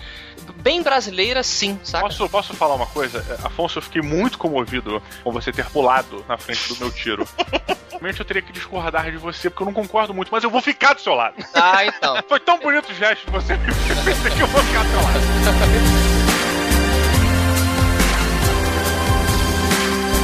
bem 0.56 0.82
brasileira, 0.82 1.42
sim, 1.42 1.78
saca? 1.84 2.06
Posso, 2.06 2.28
posso 2.28 2.54
falar 2.54 2.74
uma 2.74 2.86
coisa? 2.86 3.24
É, 3.28 3.46
Afonso, 3.46 3.78
eu 3.78 3.82
fiquei 3.82 4.02
muito 4.02 4.38
comovido 4.38 5.02
com 5.22 5.32
você 5.32 5.52
ter 5.52 5.66
pulado 5.66 6.24
na 6.28 6.38
frente 6.38 6.68
do 6.68 6.76
meu 6.76 6.90
tiro. 6.90 7.26
Realmente 7.90 8.18
eu 8.18 8.26
teria 8.26 8.42
que 8.42 8.52
discordar 8.52 9.10
de 9.10 9.16
você, 9.16 9.48
porque 9.48 9.62
eu 9.62 9.66
não 9.66 9.72
concordo 9.72 10.12
muito, 10.12 10.28
mas 10.32 10.42
eu 10.42 10.50
vou 10.50 10.60
ficar 10.60 10.94
do 10.94 11.00
seu 11.00 11.14
lado. 11.14 11.36
Ah, 11.54 11.84
então. 11.86 12.16
Foi 12.28 12.40
tão 12.40 12.58
bonito 12.58 12.90
o 12.90 12.94
gesto 12.94 13.26
de 13.26 13.30
você 13.30 13.54
que 14.36 14.42
eu 14.42 14.46
vou 14.48 14.62
ficar 14.62 14.82
do 14.82 14.90
seu 14.90 15.02
lado. 15.02 16.22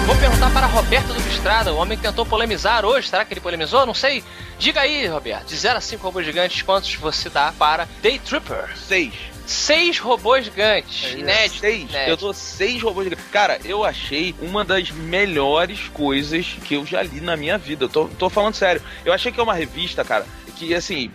Vou 0.09 0.16
perguntar 0.16 0.50
para 0.50 0.66
Roberto 0.66 1.12
do 1.12 1.20
Estrada, 1.28 1.72
o 1.72 1.76
homem 1.76 1.96
que 1.96 2.02
tentou 2.02 2.24
polemizar 2.24 2.85
hoje. 2.85 3.09
Será 3.09 3.24
que 3.24 3.35
ele 3.35 3.40
polemizou? 3.40 3.85
Não 3.85 3.92
sei. 3.92 4.24
Diga 4.59 4.81
aí, 4.81 5.07
Roberto. 5.07 5.46
De 5.46 5.54
0 5.54 5.76
a 5.76 5.81
5 5.81 6.02
robôs 6.02 6.24
gigantes, 6.24 6.62
quantos 6.62 6.94
você 6.94 7.28
dá 7.28 7.52
para 7.52 7.87
Day 8.02 8.18
Tripper? 8.18 8.76
Seis. 8.76 9.12
Seis 9.49 9.99
robôs 9.99 10.45
gigantes. 10.45 11.15
Inédito. 11.15 11.61
Seis. 11.61 11.81
inédito. 11.89 12.11
Eu 12.11 12.17
dou 12.19 12.35
seis 12.35 12.83
robôs 12.83 13.05
gigantes. 13.05 13.25
Cara, 13.33 13.59
eu 13.65 13.83
achei 13.83 14.35
uma 14.43 14.63
das 14.63 14.91
melhores 14.91 15.89
coisas 15.89 16.47
que 16.65 16.75
eu 16.75 16.85
já 16.85 17.03
li 17.03 17.21
na 17.21 17.35
minha 17.35 17.57
vida. 17.57 17.87
Eu 17.87 17.89
tô, 17.89 18.09
tô 18.09 18.29
falando 18.29 18.55
sério. 18.55 18.83
Eu 19.07 19.13
achei 19.13 19.33
que 19.33 19.41
é 19.41 19.43
uma 19.43 19.55
revista, 19.55 20.05
cara, 20.05 20.27
que 20.55 20.75
assim, 20.75 21.11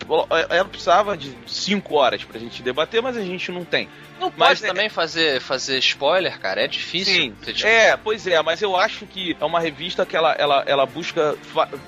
ela 0.49 0.65
precisava 0.65 1.15
de 1.15 1.31
cinco 1.45 1.95
horas 1.95 2.23
pra 2.23 2.39
gente 2.39 2.63
debater, 2.63 3.03
mas 3.03 3.15
a 3.15 3.21
gente 3.21 3.51
não 3.51 3.63
tem. 3.63 3.87
Não 4.19 4.29
pode 4.31 4.39
Mas 4.39 4.63
é- 4.63 4.67
também 4.67 4.89
fazer, 4.89 5.41
fazer 5.41 5.77
spoiler, 5.79 6.39
cara. 6.39 6.61
É 6.61 6.67
difícil. 6.67 7.13
Sim, 7.13 7.35
discutir. 7.39 7.65
é, 7.67 7.97
pois 7.97 8.25
é, 8.27 8.41
mas 8.41 8.61
eu 8.61 8.75
acho 8.75 9.05
que 9.05 9.35
é 9.39 9.45
uma 9.45 9.59
revista 9.59 10.05
que 10.05 10.15
ela, 10.15 10.33
ela, 10.33 10.63
ela 10.65 10.85
busca, 10.85 11.35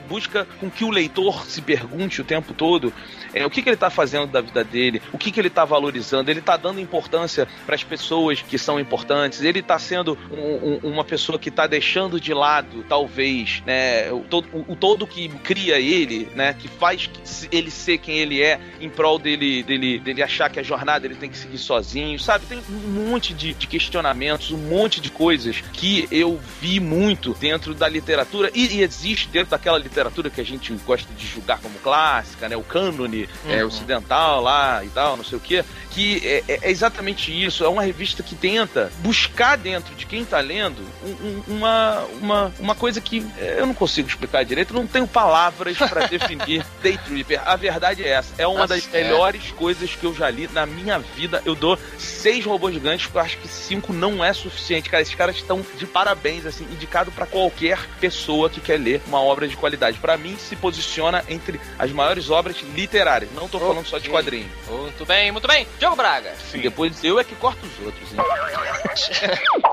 busca 0.07 0.45
com 0.59 0.69
que 0.69 0.83
o 0.83 0.89
leitor 0.89 1.45
se 1.45 1.61
pergunte 1.61 2.21
o 2.21 2.23
tempo 2.23 2.53
todo 2.53 2.93
é, 3.33 3.45
o 3.45 3.49
que, 3.49 3.61
que 3.61 3.67
ele 3.67 3.73
está 3.75 3.89
fazendo 3.89 4.27
da 4.27 4.39
vida 4.39 4.63
dele, 4.63 5.01
o 5.11 5.17
que, 5.17 5.29
que 5.29 5.39
ele 5.41 5.49
está 5.49 5.65
valorizando, 5.65 6.31
ele 6.31 6.39
está 6.39 6.55
dando 6.55 6.79
importância 6.79 7.45
para 7.65 7.75
as 7.75 7.83
pessoas 7.83 8.41
que 8.41 8.57
são 8.57 8.79
importantes, 8.79 9.41
ele 9.41 9.59
está 9.59 9.77
sendo 9.77 10.17
um- 10.31 10.79
um- 10.85 10.91
uma 10.93 11.03
pessoa 11.03 11.37
que 11.37 11.49
está 11.49 11.67
deixando 11.67 12.17
de 12.19 12.33
lado, 12.33 12.85
talvez, 12.87 13.61
né, 13.65 14.09
o, 14.11 14.21
todo, 14.21 14.47
o, 14.53 14.71
o 14.71 14.75
todo 14.75 15.05
que 15.05 15.27
cria 15.27 15.77
ele, 15.79 16.29
né, 16.33 16.53
que 16.57 16.69
faz 16.69 17.09
ele 17.51 17.69
ser 17.69 17.97
quem 17.97 18.19
ele 18.19 18.41
é 18.41 18.57
em 18.79 18.89
prol 18.89 19.19
dele, 19.19 19.63
dele, 19.63 19.99
dele 19.99 20.23
achar 20.23 20.49
que 20.49 20.59
a 20.59 20.63
jornada 20.63 21.05
ele 21.05 21.15
tem 21.15 21.29
que 21.29 21.37
seguir 21.37 21.57
sozinho, 21.57 22.17
sabe? 22.25 22.45
Tem 22.47 22.59
um 22.69 23.07
monte 23.09 23.33
de, 23.33 23.53
de 23.53 23.67
questionamentos, 23.67 24.51
um 24.51 24.57
monte 24.57 24.99
de 24.99 25.09
coisas 25.09 25.61
que 25.73 26.07
eu 26.11 26.39
vi 26.61 26.79
muito 26.79 27.33
dentro 27.39 27.73
da 27.73 27.87
literatura 27.87 28.49
e, 28.53 28.77
e 28.77 28.81
existe 28.81 29.27
dentro 29.29 29.51
daquela 29.51 29.77
literatura 29.77 30.29
que 30.29 30.41
a 30.41 30.43
gente 30.45 30.73
gosta 30.85 31.11
de 31.13 31.25
julgar 31.27 31.59
como 31.59 31.77
clássica, 31.79 32.49
né? 32.49 32.55
O 32.57 32.63
cânone 32.63 33.29
é, 33.47 33.61
Uhum. 33.61 33.67
ocidental 33.67 34.41
lá 34.41 34.83
e 34.83 34.89
tal, 34.89 35.15
não 35.17 35.23
sei 35.23 35.37
o 35.37 35.41
quê, 35.41 35.63
que 35.91 36.21
é, 36.27 36.43
é- 36.47 36.59
é 36.63 36.71
exatamente 36.71 37.31
isso. 37.31 37.63
É 37.63 37.67
uma 37.69 37.83
revista 37.83 38.21
que 38.23 38.35
tenta 38.35 38.91
buscar 38.99 39.55
dentro 39.57 39.93
de 39.95 40.05
quem 40.05 40.25
tá 40.25 40.39
lendo 40.39 40.81
um- 41.03 41.09
um- 41.09 41.43
uma, 41.57 41.99
uma, 42.21 42.53
uma 42.59 42.75
coisa 42.75 42.99
que 42.99 43.25
é, 43.37 43.57
eu 43.59 43.65
não 43.65 43.73
consigo 43.73 44.07
explicar 44.09 44.43
direito, 44.43 44.73
não 44.73 44.87
tenho 44.87 45.07
palavras 45.07 45.77
para 45.77 46.07
definir 46.07 46.65
Day 46.81 46.97
Tripper. 46.97 47.41
A 47.47 47.55
verdade 47.55 48.03
é 48.03 48.09
essa. 48.09 48.33
É 48.37 48.47
uma 48.47 48.67
Tá 48.67 48.73
das 48.75 48.87
melhores 48.87 49.51
coisas 49.51 49.91
que 49.95 50.03
eu 50.03 50.13
já 50.15 50.29
li 50.29 50.49
na 50.51 50.65
minha 50.65 50.97
vida. 50.99 51.41
Eu 51.45 51.53
dou 51.55 51.77
seis 52.05 52.45
robôs 52.45 52.73
gigantes, 52.73 53.05
porque 53.05 53.17
eu 53.17 53.21
acho 53.21 53.37
que 53.37 53.47
cinco 53.47 53.91
não 53.93 54.23
é 54.23 54.31
suficiente. 54.33 54.89
Cara, 54.89 55.01
esses 55.01 55.15
caras 55.15 55.35
estão 55.35 55.65
de 55.77 55.85
parabéns, 55.85 56.45
assim, 56.45 56.63
indicado 56.65 57.11
para 57.11 57.25
qualquer 57.25 57.77
pessoa 57.99 58.49
que 58.49 58.61
quer 58.61 58.79
ler 58.79 59.01
uma 59.07 59.19
obra 59.21 59.47
de 59.47 59.55
qualidade. 59.57 59.97
Para 59.99 60.17
mim, 60.17 60.35
se 60.37 60.55
posiciona 60.55 61.23
entre 61.27 61.59
as 61.77 61.91
maiores 61.91 62.29
obras 62.29 62.57
literárias. 62.73 63.31
Não 63.33 63.47
tô 63.49 63.59
falando 63.59 63.85
só 63.85 63.97
de 63.97 64.09
quadrinho. 64.09 64.49
Muito 64.67 65.05
bem, 65.05 65.31
muito 65.31 65.47
bem. 65.47 65.67
Diogo 65.79 65.95
Braga. 65.95 66.33
E 66.53 66.57
depois 66.59 67.03
eu 67.03 67.19
é 67.19 67.23
que 67.23 67.35
corto 67.35 67.65
os 67.65 67.85
outros, 67.85 68.11
hein? 68.11 68.19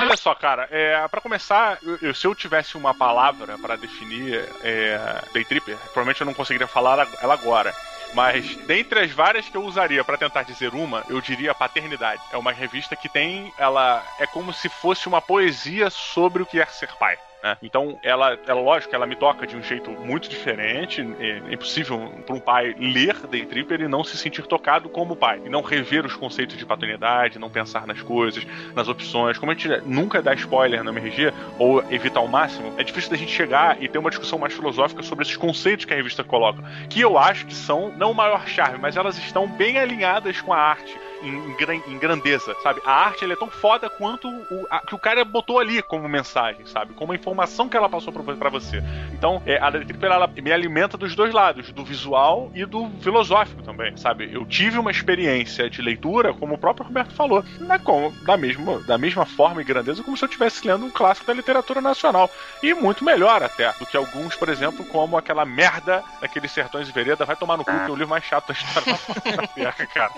Olha 0.00 0.16
só, 0.16 0.34
cara, 0.34 0.68
é, 0.70 1.06
para 1.08 1.20
começar, 1.20 1.78
eu- 1.82 1.98
eu- 2.02 2.14
se 2.14 2.26
eu 2.26 2.34
tivesse 2.34 2.76
uma 2.76 2.94
palavra 2.94 3.58
para 3.58 3.76
definir 3.76 4.44
é, 4.62 5.20
Day 5.32 5.44
Tripper, 5.44 5.76
provavelmente 5.92 6.20
eu 6.20 6.26
não 6.26 6.34
conseguiria 6.34 6.66
falar 6.66 7.06
ela 7.20 7.34
agora. 7.34 7.74
Mas, 8.14 8.56
dentre 8.66 9.00
as 9.00 9.10
várias 9.10 9.48
que 9.48 9.56
eu 9.56 9.64
usaria 9.64 10.02
para 10.02 10.16
tentar 10.16 10.42
dizer 10.42 10.74
uma, 10.74 11.04
eu 11.08 11.20
diria 11.20 11.54
Paternidade. 11.54 12.22
É 12.32 12.36
uma 12.36 12.52
revista 12.52 12.96
que 12.96 13.08
tem. 13.08 13.52
Ela 13.58 14.04
é 14.18 14.26
como 14.26 14.52
se 14.52 14.68
fosse 14.68 15.06
uma 15.06 15.20
poesia 15.20 15.90
sobre 15.90 16.42
o 16.42 16.46
que 16.46 16.60
é 16.60 16.66
ser 16.66 16.92
pai. 16.94 17.18
Né? 17.46 17.56
Então, 17.62 17.98
ela, 18.02 18.36
ela, 18.46 18.60
lógico, 18.60 18.94
ela 18.94 19.06
me 19.06 19.14
toca 19.14 19.46
de 19.46 19.56
um 19.56 19.62
jeito 19.62 19.90
muito 19.90 20.28
diferente. 20.28 21.06
É 21.20 21.36
é 21.46 21.54
impossível 21.54 21.98
para 22.26 22.34
um 22.34 22.40
pai 22.40 22.74
ler 22.78 23.14
Day 23.26 23.46
Tripper 23.46 23.80
e 23.80 23.88
não 23.88 24.02
se 24.02 24.16
sentir 24.16 24.46
tocado 24.46 24.88
como 24.88 25.14
pai. 25.14 25.40
E 25.44 25.48
não 25.48 25.62
rever 25.62 26.04
os 26.04 26.14
conceitos 26.14 26.56
de 26.56 26.66
paternidade, 26.66 27.38
não 27.38 27.48
pensar 27.48 27.86
nas 27.86 28.02
coisas, 28.02 28.44
nas 28.74 28.88
opções. 28.88 29.38
Como 29.38 29.52
a 29.52 29.54
gente 29.54 29.68
nunca 29.86 30.20
dá 30.20 30.34
spoiler 30.34 30.82
no 30.82 30.90
MRG, 30.90 31.32
ou 31.58 31.84
evita 31.92 32.18
ao 32.18 32.26
máximo, 32.26 32.74
é 32.78 32.82
difícil 32.82 33.10
da 33.10 33.16
gente 33.16 33.32
chegar 33.32 33.80
e 33.80 33.88
ter 33.88 33.98
uma 33.98 34.10
discussão 34.10 34.38
mais 34.38 34.52
filosófica 34.52 35.02
sobre 35.02 35.24
esses 35.24 35.36
conceitos 35.36 35.84
que 35.84 35.92
a 35.92 35.96
revista 35.96 36.24
coloca. 36.24 36.62
Que 36.88 37.00
eu 37.00 37.16
acho 37.16 37.46
que 37.46 37.54
são, 37.54 37.92
não 37.96 38.10
o 38.10 38.14
maior 38.14 38.46
charme, 38.48 38.78
mas 38.80 38.96
elas 38.96 39.16
estão 39.18 39.46
bem 39.46 39.78
alinhadas 39.78 40.40
com 40.40 40.52
a 40.52 40.58
arte 40.58 40.98
em, 41.22 41.28
em 41.34 41.56
gran- 41.56 41.74
em 41.86 41.98
grandeza, 41.98 42.54
sabe? 42.62 42.80
A 42.84 42.92
arte 42.92 43.30
é 43.30 43.36
tão 43.36 43.48
foda 43.48 43.88
quanto 43.90 44.28
o 44.28 44.66
a- 44.70 44.80
que 44.80 44.94
o 44.94 44.98
cara 44.98 45.24
botou 45.24 45.58
ali 45.58 45.82
como 45.82 46.08
mensagem, 46.08 46.66
sabe? 46.66 46.94
Como 46.94 47.12
a 47.12 47.14
informação 47.14 47.68
que 47.68 47.76
ela 47.76 47.88
passou 47.88 48.12
pra, 48.12 48.22
pra 48.34 48.50
você. 48.50 48.82
Então, 49.12 49.42
é, 49.46 49.56
a 49.56 49.70
Tripper 49.70 50.10
ela 50.10 50.30
me 50.36 50.52
alimenta 50.52 50.96
dos 50.96 51.14
dois 51.14 51.32
lados, 51.32 51.72
do 51.72 51.84
visual 51.84 52.50
e 52.54 52.64
do 52.64 52.88
filosófico 53.00 53.62
também, 53.62 53.96
sabe? 53.96 54.28
Eu 54.32 54.44
tive 54.44 54.78
uma 54.78 54.90
experiência 54.90 55.68
de 55.70 55.82
leitura, 55.82 56.32
como 56.34 56.54
o 56.54 56.58
próprio 56.58 56.86
Roberto 56.86 57.14
falou, 57.14 57.44
na, 57.60 57.78
como, 57.78 58.10
da, 58.24 58.36
mesma, 58.36 58.78
da 58.80 58.98
mesma 58.98 59.24
forma 59.26 59.60
e 59.60 59.64
grandeza 59.64 60.02
como 60.02 60.16
se 60.16 60.24
eu 60.24 60.28
estivesse 60.28 60.66
lendo 60.66 60.84
um 60.86 60.90
clássico 60.90 61.26
da 61.26 61.32
literatura 61.34 61.80
nacional. 61.80 62.30
E 62.62 62.74
muito 62.74 63.04
melhor 63.04 63.42
até 63.42 63.72
do 63.78 63.86
que 63.86 63.96
alguns, 63.96 64.34
por 64.36 64.48
exemplo, 64.48 64.84
como 64.86 65.16
aquela 65.16 65.44
merda 65.44 66.02
daqueles 66.20 66.50
sertões 66.52 66.88
e 66.88 66.92
vereda. 66.92 67.24
Vai 67.24 67.36
tomar 67.36 67.56
no 67.56 67.64
cu, 67.64 67.70
que 67.70 67.76
é 67.90 67.90
o 67.90 67.96
livro 67.96 68.08
mais 68.08 68.24
chato 68.24 68.48
da 68.48 68.54
história 68.54 68.92
da 69.36 69.46
Terra, 69.48 69.86
cara. 69.86 70.12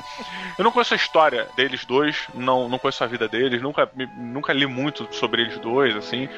Eu 0.58 0.64
não 0.64 0.72
conheço 0.88 0.94
a 0.94 0.96
história 0.96 1.46
deles 1.56 1.84
dois, 1.84 2.26
não, 2.34 2.68
não 2.68 2.78
conheço 2.78 3.04
a 3.04 3.06
vida 3.06 3.28
deles, 3.28 3.60
nunca, 3.60 3.90
nunca 4.16 4.52
li 4.52 4.66
muito 4.66 5.08
sobre 5.10 5.42
eles 5.42 5.58
dois, 5.58 5.94
assim. 5.96 6.28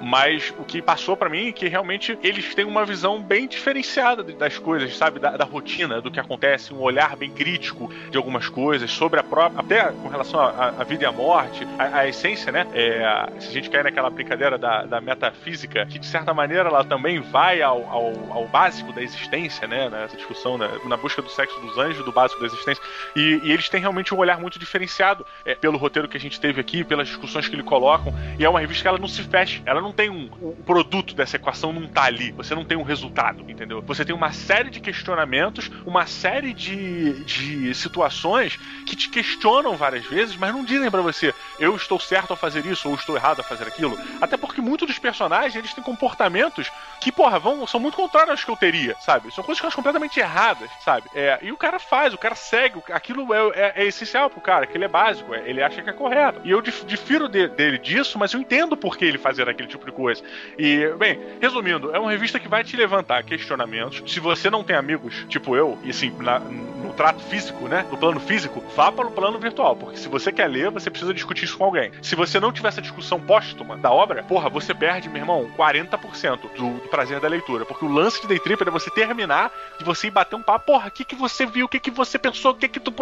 Mas 0.00 0.54
o 0.58 0.64
que 0.64 0.80
passou 0.80 1.16
pra 1.16 1.28
mim 1.28 1.48
é 1.48 1.52
que 1.52 1.68
realmente 1.68 2.18
eles 2.22 2.54
têm 2.54 2.64
uma 2.64 2.84
visão 2.84 3.20
bem 3.20 3.46
diferenciada 3.46 4.22
das 4.22 4.58
coisas, 4.58 4.96
sabe? 4.96 5.18
Da, 5.18 5.36
da 5.36 5.44
rotina, 5.44 6.00
do 6.00 6.10
que 6.10 6.20
acontece, 6.20 6.72
um 6.72 6.80
olhar 6.80 7.16
bem 7.16 7.30
crítico 7.30 7.92
de 8.10 8.16
algumas 8.16 8.48
coisas, 8.48 8.90
sobre 8.90 9.20
a 9.20 9.22
própria. 9.22 9.60
Até 9.60 9.92
com 9.92 10.08
relação 10.08 10.40
à 10.40 10.84
vida 10.84 11.04
e 11.04 11.06
à 11.06 11.12
morte, 11.12 11.66
a, 11.78 11.98
a 11.98 12.08
essência, 12.08 12.52
né? 12.52 12.66
É, 12.72 13.28
se 13.40 13.48
a 13.48 13.52
gente 13.52 13.70
cair 13.70 13.84
naquela 13.84 14.10
brincadeira 14.10 14.56
da, 14.56 14.84
da 14.84 15.00
metafísica, 15.00 15.84
que 15.86 15.98
de 15.98 16.06
certa 16.06 16.32
maneira 16.32 16.68
ela 16.68 16.84
também 16.84 17.20
vai 17.20 17.60
ao, 17.60 17.84
ao, 17.88 18.12
ao 18.30 18.46
básico 18.46 18.92
da 18.92 19.02
existência, 19.02 19.66
né? 19.66 19.88
Nessa 19.90 20.16
discussão, 20.16 20.56
né? 20.56 20.68
na 20.84 20.96
busca 20.96 21.20
do 21.20 21.28
sexo 21.28 21.58
dos 21.60 21.76
anjos, 21.76 22.04
do 22.04 22.12
básico 22.12 22.40
da 22.40 22.46
existência. 22.46 22.82
E, 23.16 23.40
e 23.42 23.52
eles 23.52 23.68
têm 23.68 23.80
realmente 23.80 23.97
um 24.14 24.18
olhar 24.18 24.38
muito 24.40 24.58
diferenciado 24.58 25.26
é, 25.44 25.54
pelo 25.54 25.76
roteiro 25.78 26.08
que 26.08 26.16
a 26.16 26.20
gente 26.20 26.40
teve 26.40 26.60
aqui, 26.60 26.84
pelas 26.84 27.08
discussões 27.08 27.48
que 27.48 27.54
eles 27.54 27.64
colocam. 27.64 28.14
E 28.38 28.44
é 28.44 28.48
uma 28.48 28.60
revista 28.60 28.82
que 28.82 28.88
ela 28.88 28.98
não 28.98 29.08
se 29.08 29.22
fecha. 29.22 29.60
Ela 29.66 29.80
não 29.80 29.92
tem 29.92 30.10
um. 30.10 30.28
O 30.40 30.62
produto 30.64 31.14
dessa 31.14 31.36
equação 31.36 31.72
não 31.72 31.86
tá 31.86 32.04
ali. 32.04 32.32
Você 32.32 32.54
não 32.54 32.64
tem 32.64 32.76
um 32.78 32.82
resultado, 32.82 33.44
entendeu? 33.48 33.82
Você 33.86 34.04
tem 34.04 34.14
uma 34.14 34.32
série 34.32 34.70
de 34.70 34.80
questionamentos, 34.80 35.70
uma 35.86 36.06
série 36.06 36.52
de, 36.54 37.24
de 37.24 37.74
situações 37.74 38.58
que 38.86 38.96
te 38.96 39.08
questionam 39.08 39.76
várias 39.76 40.04
vezes, 40.06 40.36
mas 40.36 40.52
não 40.52 40.64
dizem 40.64 40.90
pra 40.90 41.00
você, 41.02 41.34
eu 41.58 41.74
estou 41.76 41.98
certo 41.98 42.30
ao 42.30 42.36
fazer 42.36 42.64
isso 42.66 42.88
ou 42.88 42.94
estou 42.94 43.16
errado 43.16 43.40
a 43.40 43.44
fazer 43.44 43.64
aquilo. 43.66 43.98
Até 44.20 44.36
porque 44.36 44.60
muitos 44.60 44.86
dos 44.86 44.98
personagens 44.98 45.54
eles 45.56 45.74
têm 45.74 45.82
comportamentos 45.82 46.70
que, 47.00 47.10
porra, 47.12 47.38
vão, 47.38 47.66
são 47.66 47.80
muito 47.80 47.96
contrários 47.96 48.30
aos 48.30 48.44
que 48.44 48.50
eu 48.50 48.56
teria, 48.56 48.94
sabe? 49.00 49.32
São 49.34 49.44
coisas 49.44 49.60
que 49.60 49.66
eu 49.66 49.68
acho 49.68 49.76
completamente 49.76 50.18
erradas, 50.20 50.70
sabe? 50.84 51.08
É, 51.14 51.38
e 51.42 51.52
o 51.52 51.56
cara 51.56 51.78
faz, 51.78 52.12
o 52.14 52.18
cara 52.18 52.34
segue, 52.34 52.82
aquilo 52.92 53.32
é, 53.34 53.38
é- 53.54 53.72
é 53.82 53.86
essencial 53.88 54.28
pro 54.30 54.40
cara, 54.40 54.66
que 54.66 54.76
ele 54.76 54.84
é 54.84 54.88
básico, 54.88 55.34
é- 55.34 55.48
ele 55.48 55.62
acha 55.62 55.82
que 55.82 55.90
é 55.90 55.92
correto. 55.92 56.40
E 56.44 56.50
eu 56.50 56.60
dif- 56.60 56.84
difiro 56.84 57.28
de- 57.28 57.48
dele 57.48 57.78
disso, 57.78 58.18
mas 58.18 58.32
eu 58.32 58.40
entendo 58.40 58.76
por 58.76 58.96
que 58.96 59.04
ele 59.04 59.18
fazer 59.18 59.48
aquele 59.48 59.68
tipo 59.68 59.84
de 59.84 59.92
coisa. 59.92 60.22
E, 60.58 60.86
bem, 60.98 61.18
resumindo, 61.40 61.94
é 61.94 61.98
uma 61.98 62.10
revista 62.10 62.38
que 62.38 62.48
vai 62.48 62.62
te 62.64 62.76
levantar 62.76 63.22
questionamentos. 63.24 64.02
Se 64.12 64.20
você 64.20 64.50
não 64.50 64.62
tem 64.64 64.76
amigos, 64.76 65.26
tipo 65.28 65.56
eu, 65.56 65.78
e 65.82 65.90
assim, 65.90 66.14
na- 66.18 66.38
no 66.40 66.92
trato 66.94 67.20
físico, 67.24 67.68
né? 67.68 67.84
No 67.90 67.96
plano 67.96 68.18
físico, 68.20 68.62
vá 68.76 68.90
para 68.90 69.06
o 69.06 69.10
plano 69.10 69.38
virtual. 69.38 69.76
Porque 69.76 69.96
se 69.96 70.08
você 70.08 70.32
quer 70.32 70.46
ler, 70.48 70.70
você 70.70 70.90
precisa 70.90 71.12
discutir 71.14 71.44
isso 71.44 71.56
com 71.58 71.64
alguém. 71.64 71.90
Se 72.02 72.14
você 72.14 72.38
não 72.40 72.52
tiver 72.52 72.68
essa 72.68 72.82
discussão 72.82 73.20
póstuma 73.20 73.76
da 73.76 73.90
obra, 73.90 74.22
porra, 74.22 74.48
você 74.48 74.74
perde, 74.74 75.08
meu 75.08 75.20
irmão, 75.22 75.50
40% 75.56 76.48
do, 76.56 76.70
do 76.80 76.88
prazer 76.88 77.20
da 77.20 77.28
leitura. 77.28 77.64
Porque 77.64 77.84
o 77.84 77.88
lance 77.88 78.20
de 78.22 78.28
Day 78.28 78.38
Tripper 78.38 78.68
é 78.68 78.70
você 78.70 78.90
terminar, 78.90 79.50
de 79.78 79.84
você 79.84 80.06
ir 80.08 80.10
bater 80.10 80.36
um 80.36 80.42
papo, 80.42 80.66
porra, 80.66 80.88
o 80.88 80.90
que, 80.90 81.04
que 81.04 81.14
você 81.14 81.46
viu, 81.46 81.66
o 81.66 81.68
que, 81.68 81.78
que 81.80 81.90
você 81.90 82.18
pensou, 82.18 82.52
o 82.52 82.54
que 82.54 82.68
que 82.68 82.80
tu. 82.80 82.92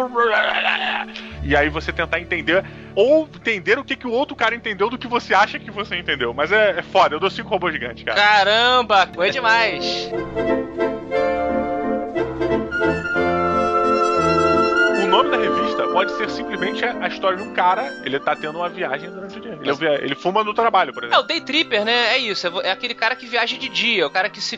E 1.43 1.55
aí 1.55 1.69
você 1.69 1.91
tentar 1.91 2.19
entender, 2.19 2.63
ou 2.95 3.29
entender 3.33 3.79
o 3.79 3.83
que, 3.83 3.95
que 3.95 4.07
o 4.07 4.11
outro 4.11 4.35
cara 4.35 4.55
entendeu 4.55 4.89
do 4.89 4.97
que 4.97 5.07
você 5.07 5.33
acha 5.33 5.59
que 5.59 5.71
você 5.71 5.97
entendeu. 5.97 6.33
Mas 6.33 6.51
é, 6.51 6.79
é 6.79 6.81
foda, 6.81 7.15
eu 7.15 7.19
dou 7.19 7.29
cinco 7.29 7.49
robôs 7.49 7.73
gigantes, 7.73 8.03
cara. 8.03 8.19
Caramba, 8.19 9.07
foi 9.13 9.31
demais. 9.31 10.09
Pode 15.97 16.11
ser 16.15 16.29
simplesmente 16.29 16.85
a 16.85 17.07
história 17.07 17.37
de 17.37 17.43
um 17.43 17.53
cara, 17.53 17.91
ele 18.05 18.19
tá 18.19 18.35
tendo 18.35 18.59
uma 18.59 18.69
viagem 18.69 19.09
durante 19.09 19.39
o 19.39 19.41
dia. 19.41 19.57
Ele, 19.59 19.87
é 19.87 20.03
ele 20.03 20.13
fuma 20.13 20.43
no 20.43 20.53
trabalho, 20.53 20.93
por 20.93 21.03
É, 21.03 21.07
o 21.07 21.09
exemplo. 21.09 21.23
day 21.27 21.41
tripper, 21.41 21.83
né? 21.83 22.13
É 22.13 22.17
isso. 22.19 22.45
é 22.45 22.67
É 22.67 22.71
aquele 22.71 22.93
cara 22.93 23.15
que 23.15 23.25
viaja 23.25 23.57
de 23.57 23.67
dia. 23.67 24.05
O 24.05 24.09
cara 24.11 24.29
que 24.29 24.39
se. 24.39 24.57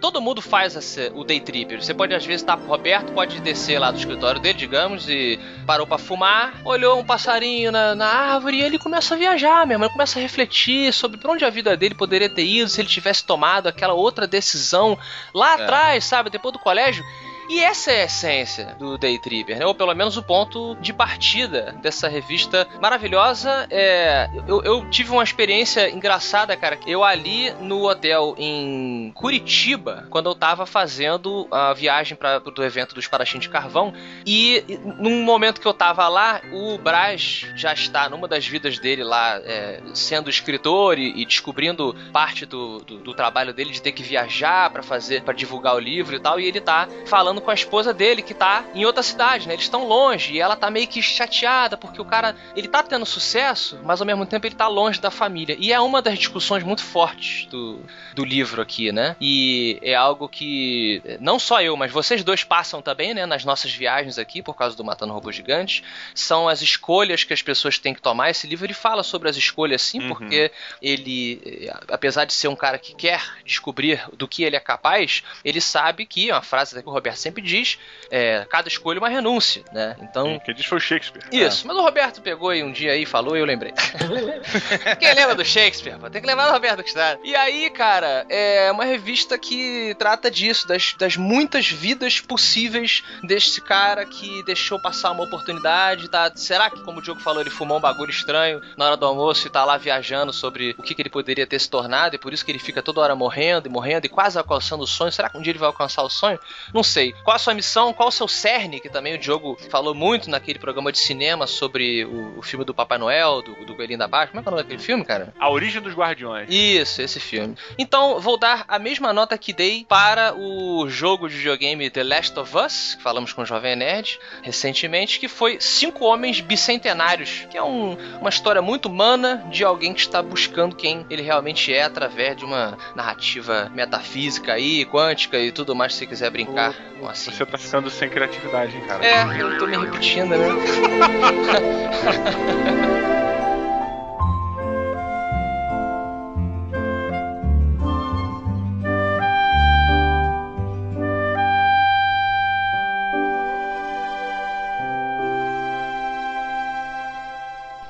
Todo 0.00 0.18
mundo 0.18 0.40
faz 0.40 0.74
esse- 0.76 1.12
o 1.14 1.24
day 1.24 1.40
tripper. 1.40 1.82
Você 1.82 1.92
pode, 1.92 2.14
às 2.14 2.24
vezes, 2.24 2.40
estar. 2.40 2.56
O 2.56 2.66
Roberto 2.66 3.12
pode 3.12 3.38
descer 3.42 3.78
lá 3.78 3.90
do 3.90 3.98
escritório 3.98 4.40
dele, 4.40 4.56
digamos, 4.56 5.08
e 5.10 5.38
parou 5.66 5.86
pra 5.86 5.98
fumar, 5.98 6.54
olhou 6.64 6.98
um 6.98 7.04
passarinho 7.04 7.70
na, 7.70 7.94
na 7.94 8.06
árvore 8.06 8.56
e 8.56 8.62
ele 8.62 8.78
começa 8.78 9.14
a 9.14 9.18
viajar 9.18 9.66
mesmo. 9.66 9.84
Ele 9.84 9.92
começa 9.92 10.18
a 10.18 10.22
refletir 10.22 10.90
sobre 10.94 11.18
pra 11.18 11.30
onde 11.32 11.44
a 11.44 11.50
vida 11.50 11.76
dele 11.76 11.94
poderia 11.94 12.30
ter 12.30 12.46
ido 12.46 12.66
se 12.68 12.80
ele 12.80 12.88
tivesse 12.88 13.26
tomado 13.26 13.66
aquela 13.66 13.92
outra 13.92 14.26
decisão 14.26 14.98
lá 15.34 15.50
É. 15.58 15.62
atrás, 15.64 16.04
sabe? 16.06 16.30
Depois 16.30 16.52
do 16.54 16.58
colégio. 16.58 17.04
E 17.48 17.60
essa 17.60 17.90
é 17.90 18.02
a 18.02 18.04
essência 18.04 18.76
do 18.78 18.98
Day 18.98 19.18
Tripper, 19.18 19.58
né? 19.58 19.66
Ou 19.66 19.74
pelo 19.74 19.94
menos 19.94 20.16
o 20.16 20.22
ponto 20.22 20.76
de 20.76 20.92
partida 20.92 21.74
dessa 21.80 22.06
revista 22.06 22.68
maravilhosa. 22.80 23.66
É, 23.70 24.28
eu, 24.46 24.62
eu 24.62 24.90
tive 24.90 25.12
uma 25.12 25.22
experiência 25.22 25.88
engraçada, 25.90 26.54
cara. 26.56 26.78
Eu 26.86 27.02
ali 27.02 27.50
no 27.60 27.88
hotel 27.88 28.34
em 28.36 29.10
Curitiba, 29.14 30.06
quando 30.10 30.28
eu 30.28 30.34
tava 30.34 30.66
fazendo 30.66 31.48
a 31.50 31.72
viagem 31.72 32.16
para 32.16 32.38
do 32.38 32.64
evento 32.64 32.94
dos 32.94 33.08
Parachim 33.08 33.38
de 33.38 33.48
Carvão, 33.48 33.94
e 34.26 34.62
num 34.98 35.22
momento 35.22 35.60
que 35.60 35.66
eu 35.66 35.74
tava 35.74 36.06
lá, 36.08 36.42
o 36.52 36.76
Braz 36.76 37.46
já 37.56 37.72
está 37.72 38.08
numa 38.08 38.28
das 38.28 38.46
vidas 38.46 38.78
dele 38.78 39.02
lá, 39.02 39.40
é, 39.44 39.80
sendo 39.94 40.28
escritor 40.28 40.98
e, 40.98 41.22
e 41.22 41.24
descobrindo 41.24 41.96
parte 42.12 42.44
do, 42.44 42.78
do, 42.80 42.98
do 42.98 43.14
trabalho 43.14 43.54
dele 43.54 43.70
de 43.70 43.80
ter 43.80 43.92
que 43.92 44.02
viajar 44.02 44.70
para 44.70 44.82
fazer, 44.82 45.22
para 45.22 45.32
divulgar 45.34 45.74
o 45.74 45.78
livro 45.78 46.14
e 46.14 46.20
tal, 46.20 46.38
e 46.38 46.46
ele 46.46 46.60
tá 46.60 46.88
falando 47.06 47.37
com 47.40 47.50
a 47.50 47.54
esposa 47.54 47.92
dele 47.92 48.22
que 48.22 48.34
tá 48.34 48.64
em 48.74 48.84
outra 48.84 49.02
cidade, 49.02 49.46
né? 49.48 49.54
Eles 49.54 49.64
estão 49.64 49.86
longe 49.86 50.34
e 50.34 50.40
ela 50.40 50.56
tá 50.56 50.70
meio 50.70 50.86
que 50.86 51.02
chateada 51.02 51.76
porque 51.76 52.00
o 52.00 52.04
cara, 52.04 52.34
ele 52.56 52.68
tá 52.68 52.82
tendo 52.82 53.04
sucesso, 53.06 53.78
mas 53.84 54.00
ao 54.00 54.06
mesmo 54.06 54.24
tempo 54.26 54.46
ele 54.46 54.54
tá 54.54 54.66
longe 54.68 55.00
da 55.00 55.10
família. 55.10 55.56
E 55.58 55.72
é 55.72 55.80
uma 55.80 56.00
das 56.02 56.18
discussões 56.18 56.62
muito 56.62 56.82
fortes 56.82 57.46
do, 57.46 57.80
do 58.14 58.24
livro 58.24 58.60
aqui, 58.62 58.90
né? 58.92 59.16
E 59.20 59.78
é 59.82 59.94
algo 59.94 60.28
que 60.28 61.02
não 61.20 61.38
só 61.38 61.60
eu, 61.60 61.76
mas 61.76 61.90
vocês 61.92 62.22
dois 62.24 62.44
passam 62.44 62.80
também, 62.82 63.14
né, 63.14 63.26
nas 63.26 63.44
nossas 63.44 63.72
viagens 63.72 64.18
aqui 64.18 64.42
por 64.42 64.54
causa 64.54 64.76
do 64.76 64.84
Matando 64.84 65.12
Robôs 65.12 65.34
Gigantes, 65.36 65.82
são 66.14 66.48
as 66.48 66.62
escolhas 66.62 67.24
que 67.24 67.32
as 67.32 67.42
pessoas 67.42 67.78
têm 67.78 67.94
que 67.94 68.02
tomar. 68.02 68.30
Esse 68.30 68.46
livro 68.46 68.66
ele 68.66 68.74
fala 68.74 69.02
sobre 69.02 69.28
as 69.28 69.36
escolhas 69.36 69.82
sim, 69.82 69.98
Uhum. 70.00 70.08
porque 70.08 70.50
ele, 70.80 71.40
eh, 71.44 71.74
apesar 71.90 72.24
de 72.24 72.32
ser 72.32 72.48
um 72.48 72.56
cara 72.56 72.78
que 72.78 72.94
quer 72.94 73.20
descobrir 73.44 74.02
do 74.14 74.26
que 74.28 74.42
ele 74.42 74.56
é 74.56 74.60
capaz, 74.60 75.22
ele 75.44 75.60
sabe 75.60 76.06
que, 76.06 76.30
é 76.30 76.34
uma 76.34 76.42
frase 76.42 76.80
que 76.82 76.88
o 76.88 76.92
Roberto 76.92 77.16
sempre 77.28 77.42
diz, 77.42 77.78
é, 78.10 78.46
cada 78.48 78.68
escolha 78.68 78.98
é 78.98 79.00
uma 79.00 79.08
renúncia, 79.08 79.62
né? 79.72 79.96
Então, 80.00 80.40
Quem 80.44 80.54
disse 80.54 80.68
foi 80.68 80.78
o 80.78 80.80
Shakespeare. 80.80 81.24
isso, 81.30 81.66
mas 81.66 81.76
o 81.76 81.82
Roberto 81.82 82.20
pegou 82.22 82.54
e 82.54 82.62
um 82.62 82.72
dia 82.72 82.92
aí 82.92 83.04
falou 83.04 83.36
e 83.36 83.40
eu 83.40 83.44
lembrei. 83.44 83.72
Quem 84.98 85.14
lembra 85.14 85.34
do 85.34 85.44
Shakespeare? 85.44 85.98
Tem 86.10 86.20
que 86.20 86.26
lembrar 86.26 86.46
do 86.46 86.52
Roberto 86.52 86.82
Cristal. 86.82 87.18
E 87.22 87.36
aí, 87.36 87.70
cara, 87.70 88.24
é 88.28 88.70
uma 88.72 88.84
revista 88.84 89.38
que 89.38 89.94
trata 89.98 90.30
disso, 90.30 90.66
das, 90.66 90.94
das 90.94 91.16
muitas 91.16 91.68
vidas 91.68 92.20
possíveis 92.20 93.02
desse 93.22 93.60
cara 93.60 94.04
que 94.04 94.42
deixou 94.44 94.80
passar 94.80 95.10
uma 95.10 95.24
oportunidade, 95.24 96.08
tá? 96.08 96.32
Será 96.34 96.70
que, 96.70 96.80
como 96.82 96.98
o 96.98 97.02
Diogo 97.02 97.20
falou, 97.20 97.40
ele 97.40 97.50
fumou 97.50 97.78
um 97.78 97.80
bagulho 97.80 98.10
estranho 98.10 98.60
na 98.76 98.86
hora 98.86 98.96
do 98.96 99.04
almoço 99.06 99.46
e 99.46 99.50
tá 99.50 99.64
lá 99.64 99.76
viajando 99.76 100.32
sobre 100.32 100.74
o 100.78 100.82
que, 100.82 100.94
que 100.94 101.02
ele 101.02 101.10
poderia 101.10 101.46
ter 101.46 101.58
se 101.58 101.68
tornado 101.68 102.16
e 102.16 102.18
por 102.18 102.32
isso 102.32 102.44
que 102.44 102.50
ele 102.50 102.58
fica 102.58 102.82
toda 102.82 103.00
hora 103.00 103.14
morrendo 103.14 103.68
e 103.68 103.70
morrendo 103.70 104.06
e 104.06 104.08
quase 104.08 104.38
alcançando 104.38 104.82
o 104.82 104.86
sonho? 104.86 105.12
Será 105.12 105.28
que 105.28 105.36
um 105.36 105.42
dia 105.42 105.50
ele 105.50 105.58
vai 105.58 105.66
alcançar 105.68 106.02
o 106.02 106.08
sonho? 106.08 106.38
Não 106.72 106.82
sei. 106.82 107.14
Qual 107.24 107.34
a 107.34 107.38
sua 107.38 107.54
missão? 107.54 107.92
Qual 107.92 108.08
o 108.08 108.12
seu 108.12 108.26
cerne? 108.28 108.80
Que 108.80 108.88
também 108.88 109.14
o 109.14 109.18
Diogo 109.18 109.56
falou 109.70 109.94
muito 109.94 110.30
naquele 110.30 110.58
programa 110.58 110.90
de 110.90 110.98
cinema 110.98 111.46
sobre 111.46 112.04
o, 112.04 112.38
o 112.38 112.42
filme 112.42 112.64
do 112.64 112.72
Papai 112.74 112.98
Noel, 112.98 113.42
do, 113.42 113.54
do 113.66 113.74
Coelhinho 113.74 113.98
da 113.98 114.08
Páscoa. 114.08 114.28
Como 114.28 114.40
é 114.40 114.42
que 114.42 114.48
é 114.48 114.50
o 114.50 114.52
nome 114.52 114.62
daquele 114.62 114.82
filme, 114.82 115.04
cara? 115.04 115.34
A 115.38 115.50
origem 115.50 115.80
dos 115.82 115.94
guardiões. 115.94 116.48
Isso, 116.50 117.02
esse 117.02 117.20
filme. 117.20 117.54
Então, 117.78 118.18
vou 118.20 118.36
dar 118.38 118.64
a 118.66 118.78
mesma 118.78 119.12
nota 119.12 119.36
que 119.36 119.52
dei 119.52 119.84
para 119.88 120.34
o 120.34 120.88
jogo 120.88 121.28
de 121.28 121.36
videogame 121.36 121.90
The 121.90 122.02
Last 122.04 122.38
of 122.38 122.56
Us, 122.56 122.94
que 122.94 123.02
falamos 123.02 123.32
com 123.32 123.42
o 123.42 123.46
Jovem 123.46 123.76
Nerd 123.76 124.18
recentemente, 124.42 125.18
que 125.20 125.28
foi 125.28 125.58
Cinco 125.60 126.04
Homens 126.04 126.40
Bicentenários, 126.40 127.46
que 127.50 127.56
é 127.58 127.62
um- 127.62 127.96
uma 128.20 128.30
história 128.30 128.62
muito 128.62 128.86
humana 128.86 129.44
de 129.50 129.64
alguém 129.64 129.92
que 129.92 130.00
está 130.00 130.22
buscando 130.22 130.74
quem 130.76 131.04
ele 131.10 131.22
realmente 131.22 131.72
é 131.72 131.82
através 131.82 132.36
de 132.36 132.44
uma 132.44 132.76
narrativa 132.94 133.70
metafísica 133.74 134.52
aí, 134.54 134.84
quântica 134.86 135.38
e 135.38 135.52
tudo 135.52 135.74
mais, 135.74 135.92
se 135.92 136.00
você 136.00 136.06
quiser 136.06 136.30
brincar 136.30 136.74
assim. 137.06 137.30
Você 137.30 137.44
tá 137.44 137.58
ficando 137.58 137.90
sem 137.90 138.08
criatividade, 138.08 138.76
hein, 138.76 138.82
cara? 138.86 139.04
É, 139.04 139.40
eu 139.40 139.58
tô 139.58 139.66
me 139.66 139.76
repetindo, 139.76 140.30
né? 140.30 140.48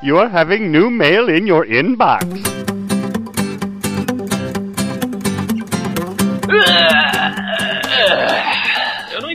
You 0.01 0.19
are 0.19 0.29
having 0.29 0.71
new 0.71 0.91
mail 0.91 1.29
in 1.29 1.47
your 1.47 1.65
inbox. 1.65 2.58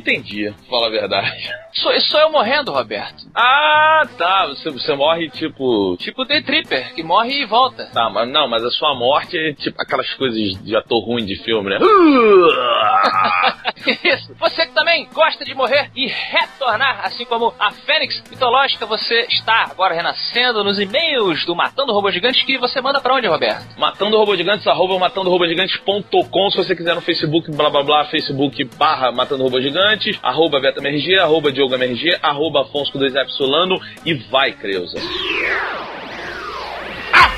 Eu 0.06 0.13
não 0.13 0.20
entendi, 0.20 0.52
pra 0.52 0.66
falar 0.70 0.88
a 0.88 0.92
verdade. 0.92 1.50
Sou, 1.74 2.00
sou 2.02 2.20
eu 2.20 2.32
morrendo, 2.32 2.72
Roberto. 2.72 3.23
Ah, 3.36 4.04
tá. 4.17 4.48
Você, 4.48 4.69
você 4.69 4.96
morre 4.96 5.30
tipo. 5.30 5.98
Tipo 5.98 6.22
o 6.22 6.26
The 6.26 6.41
Tripper, 6.41 6.93
que 6.93 7.04
morre 7.04 7.41
e 7.41 7.46
volta. 7.46 7.89
Tá, 7.93 8.10
mas 8.10 8.30
não, 8.30 8.48
mas 8.48 8.63
a 8.63 8.69
sua 8.69 8.93
morte 8.96 9.38
é 9.38 9.54
tipo 9.54 9.82
aquelas 9.82 10.12
coisas 10.13 10.63
de 10.63 10.76
ator 10.76 11.04
ruim 11.04 11.26
de 11.26 11.36
filme, 11.43 11.69
né? 11.69 11.80
Isso. 14.04 14.34
Você 14.39 14.67
que 14.67 14.74
também 14.74 15.08
gosta 15.13 15.43
de 15.43 15.54
morrer 15.54 15.89
e 15.96 16.08
retornar, 16.08 17.06
assim 17.06 17.26
como 17.26 17.54
a 17.60 17.72
Fênix 17.72 18.24
mitológica, 18.30 18.86
você 18.86 19.26
está 19.30 19.67
agora 19.72 19.96
renascendo 19.96 20.63
nos 20.63 20.80
e-mails 20.80 21.46
do 21.46 21.56
Matando 21.56 21.91
Robô 21.91 22.12
Gigante 22.12 22.46
que 22.46 22.58
você 22.58 22.82
manda 22.82 23.02
pra 23.02 23.15
onde, 23.15 23.28
Roberto? 23.28 23.78
Matando 23.78 24.17
Robô 24.17 24.36
Gigantes, 24.36 24.67
arroba 24.67 24.98
matandorobogigantes.com. 25.00 26.50
Se 26.52 26.58
você 26.58 26.76
quiser 26.76 26.96
no 26.96 27.02
Facebook, 27.02 27.52
blá 27.52 27.69
blá 27.69 27.84
blá, 27.84 28.06
Facebook 28.06 28.63
barra 28.78 29.12
Matando 29.12 29.43
Robô 29.43 29.60
Gigantes, 29.60 30.19
arroba 30.22 30.60
BetaMRG, 30.60 31.17
arroba 31.19 31.52
Diogo 31.52 31.74
MRG, 31.76 32.17
arroba 32.22 32.62
Afonso 32.62 32.91
com 32.91 33.00
2F 33.24 33.30
Solano 33.30 33.80
e 34.06 34.16
vai, 34.30 34.54
Creuza. 34.54 34.98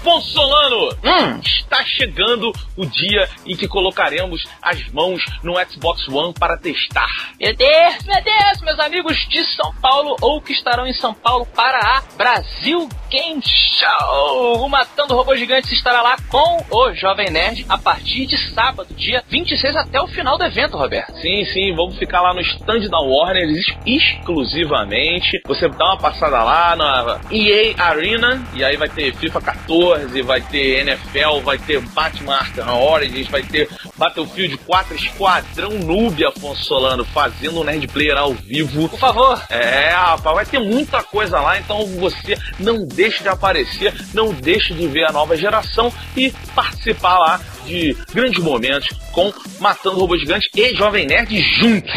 Afonso 0.06 0.30
Solano! 0.34 0.90
Hum. 1.04 1.40
Está 1.44 1.84
chegando 1.84 2.52
o 2.78 2.86
dia 2.86 3.28
em 3.44 3.56
que 3.56 3.68
colocaremos 3.68 4.44
as 4.62 4.88
mãos 4.92 5.26
no 5.44 5.54
Xbox 5.68 6.08
One 6.08 6.32
para 6.32 6.58
testar. 6.58 7.08
Meu 7.42 7.56
Deus, 7.56 8.04
meu 8.06 8.24
Deus, 8.24 8.62
meus 8.62 8.80
amigos 8.80 9.18
de 9.30 9.44
São 9.56 9.74
Paulo 9.82 10.16
ou 10.22 10.40
que 10.40 10.54
estarão 10.54 10.86
em 10.86 10.94
São 10.94 11.12
Paulo 11.14 11.48
para 11.56 11.80
a 11.80 12.04
Brasil 12.16 12.88
Game 13.10 13.42
Show. 13.44 14.64
O 14.64 14.70
Matando 14.70 15.16
Robô 15.16 15.36
Gigante 15.36 15.74
estará 15.74 16.04
lá 16.04 16.16
com 16.30 16.64
o 16.70 16.94
Jovem 16.94 17.32
Nerd 17.32 17.66
a 17.68 17.78
partir 17.78 18.28
de 18.28 18.38
sábado, 18.54 18.94
dia 18.94 19.24
26 19.28 19.76
até 19.76 20.00
o 20.00 20.08
final 20.08 20.38
do 20.38 20.44
evento, 20.46 20.78
Roberto. 20.78 21.16
Sim, 21.20 21.44
sim, 21.46 21.74
vamos 21.76 21.98
ficar 21.98 22.22
lá 22.22 22.32
no 22.34 22.42
stand 22.42 22.88
da 22.90 23.00
Warner 23.00 23.50
ex- 23.50 23.76
exclusivamente. 23.86 25.42
Você 25.48 25.68
dá 25.68 25.86
uma 25.86 25.98
passada 25.98 26.44
lá 26.44 26.76
na 26.76 27.20
EA 27.32 27.74
Arena 27.84 28.44
e 28.54 28.64
aí 28.64 28.78
vai 28.78 28.88
ter 28.90 29.14
FIFA 29.16 29.42
14, 29.42 29.95
vai 30.24 30.42
ter 30.42 30.82
NFL, 30.82 31.40
vai 31.44 31.58
ter 31.58 31.80
Batman 31.80 32.36
Arkham 32.36 32.82
Origins, 32.82 33.28
vai 33.28 33.44
ter 33.44 33.70
Battlefield 33.98 34.58
4 34.58 34.96
Esquadrão 34.96 35.72
Noob, 35.72 36.26
Afonso 36.26 36.64
Solano, 36.64 37.06
fazendo 37.06 37.62
um 37.62 37.64
Nerd 37.64 37.88
Player 37.88 38.18
ao 38.18 38.34
vivo. 38.34 38.90
Por 38.90 39.00
favor. 39.00 39.42
É, 39.50 39.90
rapaz, 39.90 40.36
vai 40.36 40.46
ter 40.46 40.60
muita 40.60 41.04
coisa 41.04 41.40
lá, 41.40 41.58
então 41.60 41.86
você 42.00 42.38
não 42.60 42.86
deixe 42.86 43.24
de 43.24 43.30
aparecer, 43.30 43.94
não 44.14 44.34
deixe 44.34 44.74
de 44.74 44.88
ver 44.88 45.06
a 45.06 45.12
nova 45.12 45.36
geração 45.36 45.92
e 46.16 46.32
participar 46.54 47.18
lá 47.18 47.42
de 47.66 47.98
grandes 48.14 48.44
momentos 48.44 48.90
com 49.12 49.34
Matando 49.60 50.00
Robô 50.00 50.18
Gigante 50.18 50.50
e 50.56 50.76
Jovem 50.76 51.06
Nerd 51.06 51.42
juntos. 51.60 51.92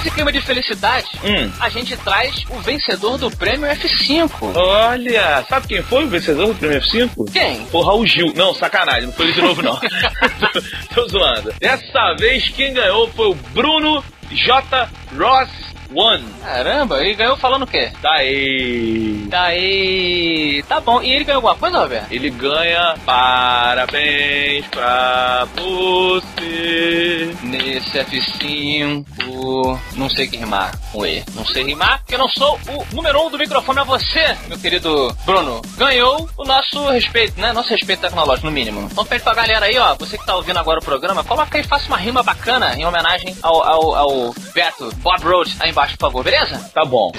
Nesse 0.00 0.10
clima 0.10 0.32
de 0.32 0.40
felicidade, 0.40 1.06
Hum. 1.22 1.50
a 1.60 1.68
gente 1.68 1.96
traz 1.98 2.44
o 2.48 2.58
vencedor 2.60 3.18
do 3.18 3.30
prêmio 3.30 3.68
F5. 3.70 4.30
Olha, 4.56 5.44
sabe 5.48 5.68
quem 5.68 5.82
foi 5.82 6.04
o 6.04 6.08
vencedor 6.08 6.48
do 6.48 6.54
Prêmio 6.54 6.80
F5? 6.80 7.30
Quem? 7.32 7.66
O 7.72 7.82
Raul 7.82 8.06
Gil. 8.06 8.32
Não, 8.34 8.54
sacanagem, 8.54 9.06
não 9.06 9.12
foi 9.12 9.26
ele 9.26 9.34
de 9.34 9.42
novo, 9.42 9.62
não. 9.62 9.76
tô, 9.76 9.80
tô 11.02 11.08
zoando. 11.08 11.52
Dessa 11.60 12.14
vez, 12.18 12.48
quem 12.48 12.72
ganhou 12.72 13.08
foi 13.10 13.28
o 13.28 13.34
Bruno 13.34 14.02
J. 14.30 14.88
Ross 15.18 15.50
One. 15.92 16.24
Caramba, 16.44 17.00
ele 17.00 17.14
ganhou 17.14 17.36
falando 17.36 17.62
o 17.64 17.66
quê? 17.66 17.90
Daí. 18.00 19.24
Daí. 19.28 20.62
Tá 20.68 20.80
bom. 20.80 21.02
E 21.02 21.10
ele 21.12 21.24
ganhou 21.24 21.38
alguma 21.38 21.56
coisa, 21.56 21.80
Roberto? 21.80 22.12
Ele 22.12 22.30
ganha 22.30 22.94
parabéns 23.04 24.64
pra 24.68 25.48
você. 25.56 27.34
Nesse 27.42 27.79
F5. 27.98 29.78
Não 29.94 30.08
sei 30.10 30.28
que 30.28 30.36
rimar 30.36 30.78
com 30.92 31.04
E. 31.04 31.24
Não 31.34 31.44
sei 31.46 31.64
rimar, 31.64 31.98
porque 32.00 32.14
eu 32.14 32.18
não 32.18 32.28
sou 32.28 32.58
o 32.68 32.94
número 32.94 33.26
um 33.26 33.30
do 33.30 33.38
microfone. 33.38 33.80
É 33.80 33.84
você, 33.84 34.36
meu 34.48 34.58
querido 34.58 35.16
Bruno. 35.24 35.60
Ganhou 35.76 36.28
o 36.36 36.44
nosso 36.44 36.88
respeito, 36.90 37.40
né? 37.40 37.52
Nosso 37.52 37.70
respeito 37.70 38.00
tecnológico, 38.00 38.46
no 38.46 38.52
mínimo. 38.52 38.88
Então 38.90 39.04
pede 39.04 39.22
pra 39.22 39.34
galera 39.34 39.66
aí, 39.66 39.78
ó. 39.78 39.94
Você 39.96 40.18
que 40.18 40.26
tá 40.26 40.36
ouvindo 40.36 40.58
agora 40.58 40.78
o 40.78 40.84
programa, 40.84 41.24
coloca 41.24 41.56
aí, 41.56 41.64
faça 41.64 41.86
uma 41.88 41.96
rima 41.96 42.22
bacana 42.22 42.74
em 42.76 42.84
homenagem 42.84 43.36
ao, 43.42 43.62
ao, 43.62 43.94
ao 43.94 44.34
Beto 44.54 44.90
Bob 44.96 45.22
Road 45.24 45.56
aí 45.60 45.70
embaixo, 45.70 45.96
por 45.96 46.06
favor, 46.06 46.24
beleza? 46.24 46.58
Tá 46.74 46.84
bom. 46.84 47.10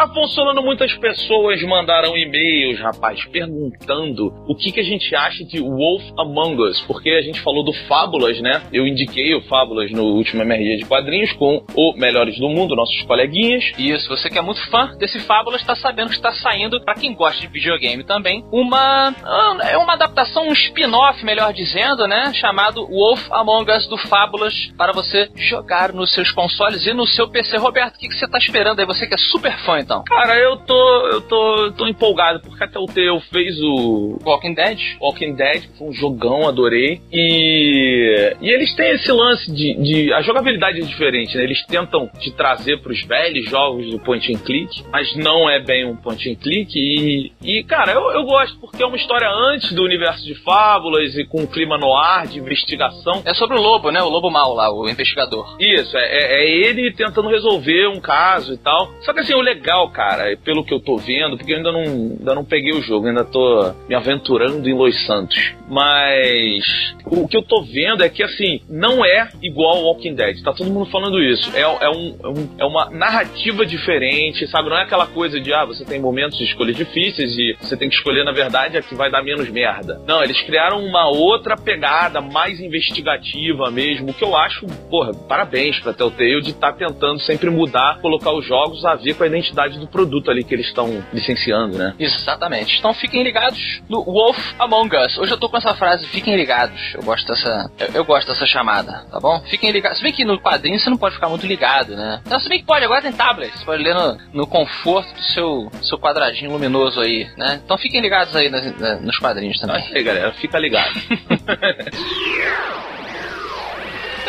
Afonso 0.00 0.34
Solano, 0.34 0.62
muitas 0.62 0.94
pessoas 0.94 1.62
mandaram 1.62 2.16
e-mails, 2.16 2.80
rapaz, 2.80 3.22
perguntando 3.26 4.32
o 4.48 4.54
que, 4.54 4.72
que 4.72 4.80
a 4.80 4.82
gente 4.82 5.14
acha 5.14 5.44
de 5.44 5.60
Wolf 5.60 6.02
Among 6.18 6.62
Us, 6.62 6.80
porque 6.86 7.10
a 7.10 7.20
gente 7.20 7.38
falou 7.40 7.62
do 7.62 7.74
Fábulas, 7.86 8.40
né? 8.40 8.62
Eu 8.72 8.86
indiquei 8.86 9.34
o 9.34 9.42
Fábulas 9.42 9.90
no 9.90 10.04
último 10.04 10.40
MRG 10.40 10.78
de 10.78 10.86
quadrinhos 10.86 11.34
com 11.34 11.62
o 11.74 11.92
Melhores 11.98 12.38
do 12.38 12.48
Mundo, 12.48 12.74
nossos 12.74 13.02
coleguinhas. 13.02 13.72
Isso, 13.78 14.08
você 14.08 14.30
que 14.30 14.38
é 14.38 14.42
muito 14.42 14.66
fã 14.70 14.90
desse 14.96 15.20
Fábulas 15.20 15.60
está 15.60 15.76
sabendo 15.76 16.08
que 16.08 16.16
está 16.16 16.32
saindo, 16.32 16.80
pra 16.82 16.94
quem 16.94 17.14
gosta 17.14 17.38
de 17.38 17.48
videogame 17.48 18.02
também, 18.02 18.42
uma 18.50 19.14
ah, 19.22 19.58
é 19.68 19.76
uma 19.76 19.92
adaptação, 19.92 20.48
um 20.48 20.52
spin-off, 20.54 21.22
melhor 21.22 21.52
dizendo, 21.52 22.08
né, 22.08 22.32
chamado 22.32 22.86
Wolf 22.86 23.30
Among 23.30 23.70
Us 23.70 23.86
do 23.86 23.98
Fábulas 23.98 24.54
para 24.78 24.94
você 24.94 25.28
jogar 25.36 25.92
nos 25.92 26.14
seus 26.14 26.30
consoles 26.30 26.86
e 26.86 26.94
no 26.94 27.06
seu 27.06 27.28
PC. 27.28 27.58
Roberto, 27.58 27.96
o 27.96 27.98
que, 27.98 28.08
que 28.08 28.14
você 28.14 28.26
tá 28.26 28.38
esperando 28.38 28.80
aí? 28.80 28.86
Você 28.86 29.06
que 29.06 29.14
é 29.14 29.18
super 29.18 29.54
fã, 29.58 29.78
então. 29.90 30.04
Cara, 30.04 30.38
eu 30.38 30.56
tô, 30.58 31.06
eu 31.08 31.20
tô, 31.22 31.56
eu 31.64 31.72
tô 31.72 31.86
empolgado, 31.88 32.40
porque 32.40 32.62
até 32.62 32.78
o 32.78 32.86
Teu 32.86 33.18
fez 33.32 33.60
o 33.60 34.18
Walking 34.24 34.54
Dead? 34.54 34.78
Walking 35.00 35.34
Dead, 35.34 35.64
foi 35.76 35.88
um 35.88 35.92
jogão, 35.92 36.48
adorei. 36.48 37.00
E, 37.12 38.36
e 38.40 38.50
eles 38.50 38.74
têm 38.76 38.92
esse 38.92 39.10
lance 39.10 39.52
de, 39.52 39.74
de. 39.74 40.12
A 40.12 40.22
jogabilidade 40.22 40.80
é 40.80 40.84
diferente, 40.84 41.36
né? 41.36 41.42
Eles 41.42 41.64
tentam 41.66 42.08
te 42.20 42.30
trazer 42.30 42.80
pros 42.80 43.02
velhos 43.04 43.48
jogos 43.50 43.90
do 43.90 43.98
point 43.98 44.32
and 44.32 44.38
click, 44.38 44.84
mas 44.92 45.14
não 45.16 45.50
é 45.50 45.60
bem 45.60 45.84
um 45.84 45.96
point 45.96 46.30
and 46.30 46.36
click. 46.36 46.72
E, 46.76 47.32
e 47.42 47.64
cara, 47.64 47.92
eu, 47.92 48.12
eu 48.12 48.24
gosto, 48.24 48.58
porque 48.60 48.82
é 48.82 48.86
uma 48.86 48.96
história 48.96 49.28
antes 49.28 49.72
do 49.72 49.82
universo 49.82 50.24
de 50.24 50.34
fábulas 50.42 51.16
e 51.16 51.24
com 51.24 51.42
um 51.42 51.46
clima 51.46 51.76
no 51.76 51.94
ar, 51.96 52.26
de 52.26 52.38
investigação. 52.38 53.22
É 53.24 53.34
sobre 53.34 53.58
o 53.58 53.60
lobo, 53.60 53.90
né? 53.90 54.00
O 54.02 54.08
lobo 54.08 54.30
mau 54.30 54.54
lá, 54.54 54.72
o 54.72 54.88
investigador. 54.88 55.56
Isso, 55.58 55.96
é, 55.96 56.04
é- 56.04 56.30
é 56.40 56.48
ele 56.68 56.92
tentando 56.92 57.28
resolver 57.28 57.88
um 57.88 58.00
caso 58.00 58.52
e 58.54 58.58
tal. 58.58 58.92
Só 59.00 59.12
que 59.12 59.20
assim, 59.20 59.34
o 59.34 59.40
legal, 59.40 59.69
cara, 59.92 60.30
é 60.32 60.36
pelo 60.36 60.64
que 60.64 60.72
eu 60.74 60.80
tô 60.80 60.96
vendo, 60.96 61.36
porque 61.36 61.52
eu 61.52 61.56
ainda 61.58 61.72
não, 61.72 61.80
ainda 61.80 62.34
não 62.34 62.44
peguei 62.44 62.72
o 62.72 62.82
jogo, 62.82 63.06
ainda 63.06 63.24
tô 63.24 63.72
me 63.88 63.94
aventurando 63.94 64.68
em 64.68 64.74
Los 64.74 65.06
Santos. 65.06 65.36
Mas 65.68 66.94
o 67.06 67.26
que 67.28 67.36
eu 67.36 67.42
tô 67.42 67.62
vendo 67.62 68.02
é 68.02 68.08
que 68.08 68.22
assim, 68.22 68.60
não 68.68 69.04
é 69.04 69.28
igual 69.42 69.76
ao 69.76 69.82
Walking 69.84 70.14
Dead. 70.14 70.42
Tá 70.42 70.52
todo 70.52 70.70
mundo 70.70 70.90
falando 70.90 71.22
isso. 71.22 71.50
É, 71.56 71.60
é, 71.60 71.88
um, 71.90 72.16
é, 72.22 72.28
um- 72.28 72.48
é 72.58 72.64
uma 72.64 72.90
narrativa 72.90 73.64
diferente, 73.64 74.46
sabe? 74.48 74.68
Não 74.68 74.76
é 74.76 74.82
aquela 74.82 75.06
coisa 75.06 75.40
de, 75.40 75.52
ah, 75.52 75.64
você 75.64 75.84
tem 75.84 76.00
momentos 76.00 76.38
de 76.38 76.44
escolhas 76.44 76.76
difíceis 76.76 77.36
e 77.36 77.56
você 77.60 77.76
tem 77.76 77.88
que 77.88 77.94
escolher, 77.94 78.24
na 78.24 78.32
verdade, 78.32 78.76
a 78.76 78.82
que 78.82 78.94
vai 78.94 79.10
dar 79.10 79.22
menos 79.22 79.48
merda. 79.50 80.00
Não, 80.06 80.22
eles 80.22 80.40
criaram 80.42 80.84
uma 80.84 81.08
outra 81.08 81.56
pegada, 81.56 82.20
mais 82.20 82.60
investigativa 82.60 83.70
mesmo, 83.70 84.12
que 84.12 84.24
eu 84.24 84.36
acho, 84.36 84.66
porra, 84.90 85.12
parabéns 85.28 85.78
pra 85.80 85.92
Telltale 85.92 86.40
de 86.42 86.50
estar 86.50 86.72
tentando 86.72 87.18
sempre 87.20 87.50
mudar, 87.50 88.00
colocar 88.00 88.32
os 88.32 88.44
jogos 88.46 88.84
a 88.84 88.94
ver 88.94 89.14
com 89.14 89.24
a 89.24 89.26
identidade 89.26 89.59
do 89.68 89.86
produto 89.86 90.30
ali 90.30 90.42
que 90.44 90.54
eles 90.54 90.66
estão 90.66 91.04
licenciando, 91.12 91.76
né? 91.78 91.94
Exatamente. 91.98 92.78
Então 92.78 92.92
fiquem 92.94 93.22
ligados 93.22 93.80
no 93.88 94.02
Wolf 94.04 94.38
Among 94.58 94.96
Us. 94.96 95.18
Hoje 95.18 95.32
eu 95.32 95.38
tô 95.38 95.48
com 95.48 95.56
essa 95.56 95.74
frase, 95.74 96.06
fiquem 96.06 96.36
ligados. 96.36 96.94
Eu 96.94 97.02
gosto 97.02 97.26
dessa. 97.26 97.70
Eu, 97.78 97.88
eu 97.94 98.04
gosto 98.04 98.28
dessa 98.28 98.46
chamada, 98.46 99.04
tá 99.10 99.18
bom? 99.20 99.40
Fiquem 99.48 99.70
ligados. 99.70 99.98
Se 99.98 100.04
bem 100.04 100.12
que 100.12 100.24
no 100.24 100.40
quadrinho 100.40 100.78
você 100.78 100.88
não 100.88 100.96
pode 100.96 101.14
ficar 101.14 101.28
muito 101.28 101.46
ligado, 101.46 101.94
né? 101.96 102.20
Não, 102.28 102.40
se 102.40 102.48
bem 102.48 102.60
que 102.60 102.64
pode, 102.66 102.84
agora 102.84 103.02
tem 103.02 103.12
tablet. 103.12 103.56
Você 103.56 103.64
pode 103.64 103.82
ler 103.82 103.94
no, 103.94 104.18
no 104.32 104.46
conforto 104.46 105.12
do 105.14 105.22
seu, 105.22 105.70
seu 105.82 105.98
quadradinho 105.98 106.50
luminoso 106.52 107.00
aí, 107.00 107.28
né? 107.36 107.60
Então 107.64 107.76
fiquem 107.78 108.00
ligados 108.00 108.34
aí 108.36 108.48
nas- 108.48 108.78
na- 108.78 108.96
nos 108.96 109.18
quadrinhos 109.18 109.56
Então 109.56 109.70
é 109.70 109.72
também. 109.74 109.86
isso 109.88 109.96
aí, 109.96 110.02
galera. 110.04 110.32
Fica 110.32 110.58
ligado. 110.58 110.90